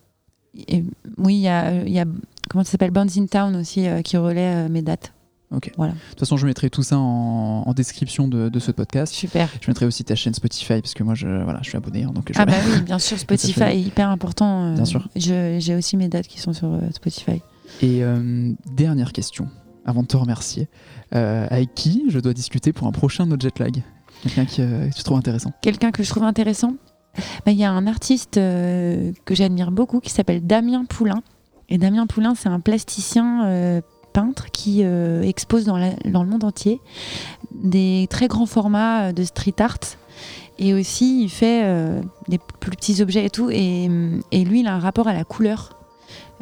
[0.68, 0.84] Et,
[1.18, 2.04] oui, il y a, il y a,
[2.48, 5.12] comment ça s'appelle, Bands in Town aussi, qui relaie mes dates.
[5.50, 5.70] Ok.
[5.76, 5.92] Voilà.
[5.92, 9.12] De toute façon, je mettrai tout ça en, en description de, de ce podcast.
[9.12, 9.48] Super.
[9.60, 12.04] Je mettrai aussi ta chaîne Spotify parce que moi, je, voilà, je suis abonné.
[12.04, 14.72] hein, donc je- Ah bah oui, bien sûr, Spotify fait- est hyper important.
[14.74, 15.08] Bien sûr.
[15.16, 17.42] je- J'ai aussi mes dates qui sont sur Spotify.
[17.82, 18.02] Et
[18.74, 19.48] dernière question,
[19.84, 20.68] avant de te remercier.
[21.14, 23.82] Euh, avec qui je dois discuter pour un prochain No Jet Lag
[24.22, 26.76] Quelqu'un euh, que tu trouves intéressant Quelqu'un que je trouve intéressant,
[27.44, 31.22] bah, il y a un artiste euh, que j'admire beaucoup qui s'appelle Damien Poulain.
[31.68, 33.82] Et Damien Poulain, c'est un plasticien
[34.12, 36.80] peintre qui expose dans, le monde entier
[37.50, 39.78] des très grands formats de street art.
[40.58, 41.64] Et aussi, il fait
[42.28, 43.48] des plus petits objets et tout.
[43.50, 43.88] Et
[44.44, 45.81] lui, il a un rapport à la couleur.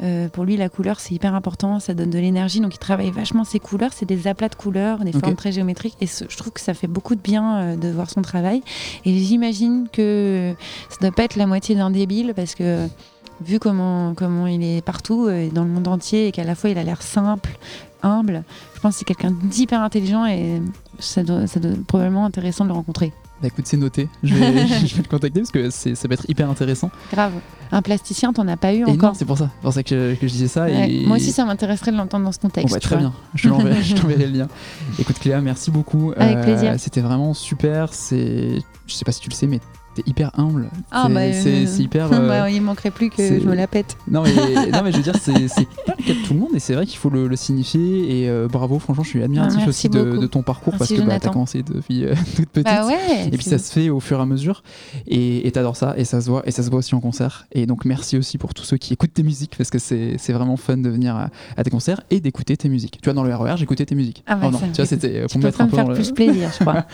[0.03, 2.59] Euh, pour lui, la couleur, c'est hyper important, ça donne de l'énergie.
[2.59, 3.91] Donc, il travaille vachement ses couleurs.
[3.93, 5.95] C'est des aplats de couleurs, des formes très géométriques.
[6.01, 8.63] Et ce- je trouve que ça fait beaucoup de bien euh, de voir son travail.
[9.05, 10.55] Et j'imagine que
[10.89, 12.87] ça doit pas être la moitié d'un débile parce que
[13.45, 16.69] vu comment, comment il est partout euh, dans le monde entier et qu'à la fois
[16.71, 17.57] il a l'air simple,
[18.03, 18.43] humble,
[18.75, 20.61] je pense que c'est quelqu'un d'hyper intelligent et
[20.99, 23.13] ça doit, ça doit être probablement intéressant de le rencontrer.
[23.41, 24.07] Bah écoute, c'est noté.
[24.23, 26.91] Je vais, je vais le contacter parce que ça va être hyper intéressant.
[27.11, 27.33] Grave.
[27.71, 29.49] Un plasticien, t'en as pas eu Et encore c'est pour ça.
[29.55, 30.65] C'est pour ça que je, que je disais ça.
[30.65, 30.91] Ouais.
[30.91, 31.05] et...
[31.05, 32.73] Moi aussi, ça m'intéresserait de l'entendre dans ce Bon, contexte.
[32.73, 32.99] bah, très vois.
[32.99, 33.13] bien,
[33.81, 34.47] je t'enverrai le lien.
[34.99, 36.11] Écoute Cléa, merci beaucoup.
[36.11, 36.75] Euh, Avec plaisir.
[36.77, 37.93] C'était vraiment super.
[37.93, 39.59] C'est, je sais pas si tu le sais, mais
[39.95, 40.69] t'es hyper humble.
[40.91, 42.13] Ah, C'est- bah, euh, hyper.
[42.13, 43.97] euh, bah, il manquerait plus que je me la pète.
[44.09, 44.33] Non mais,
[44.71, 45.33] non mais je veux dire, c'est
[45.85, 48.21] pas le cas de tout le monde et c'est vrai qu'il faut le, le signifier.
[48.23, 51.19] Et euh, bravo, franchement, je suis admiratif Ah, aussi de, ton parcours parce que bah,
[51.19, 52.65] t'as commencé depuis euh, toute petite.
[52.65, 53.27] Bah ouais.
[53.27, 54.63] Et puis ça se fait au fur et à mesure
[55.07, 57.65] et t'adores ça et ça se voit et ça se voit aussi en concert et
[57.65, 60.77] donc merci aussi pour tous ceux qui écoutent tes musiques parce que c'est vraiment fun
[60.77, 62.99] de venir à, à tes concerts et d'écouter tes musiques.
[63.01, 64.23] Tu vois dans le RER j'écoutais tes musiques.
[64.27, 66.11] Ah bah, oh non, tu vois c'était pour me mettre un me peu faire plus
[66.11, 66.85] plaisir, je crois.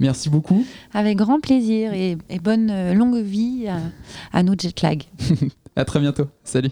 [0.00, 0.64] Merci beaucoup.
[0.94, 3.68] Avec grand plaisir et, et bonne euh, longue vie
[4.32, 5.02] à, nos jet lag.
[5.76, 6.26] À très bientôt.
[6.44, 6.70] Salut.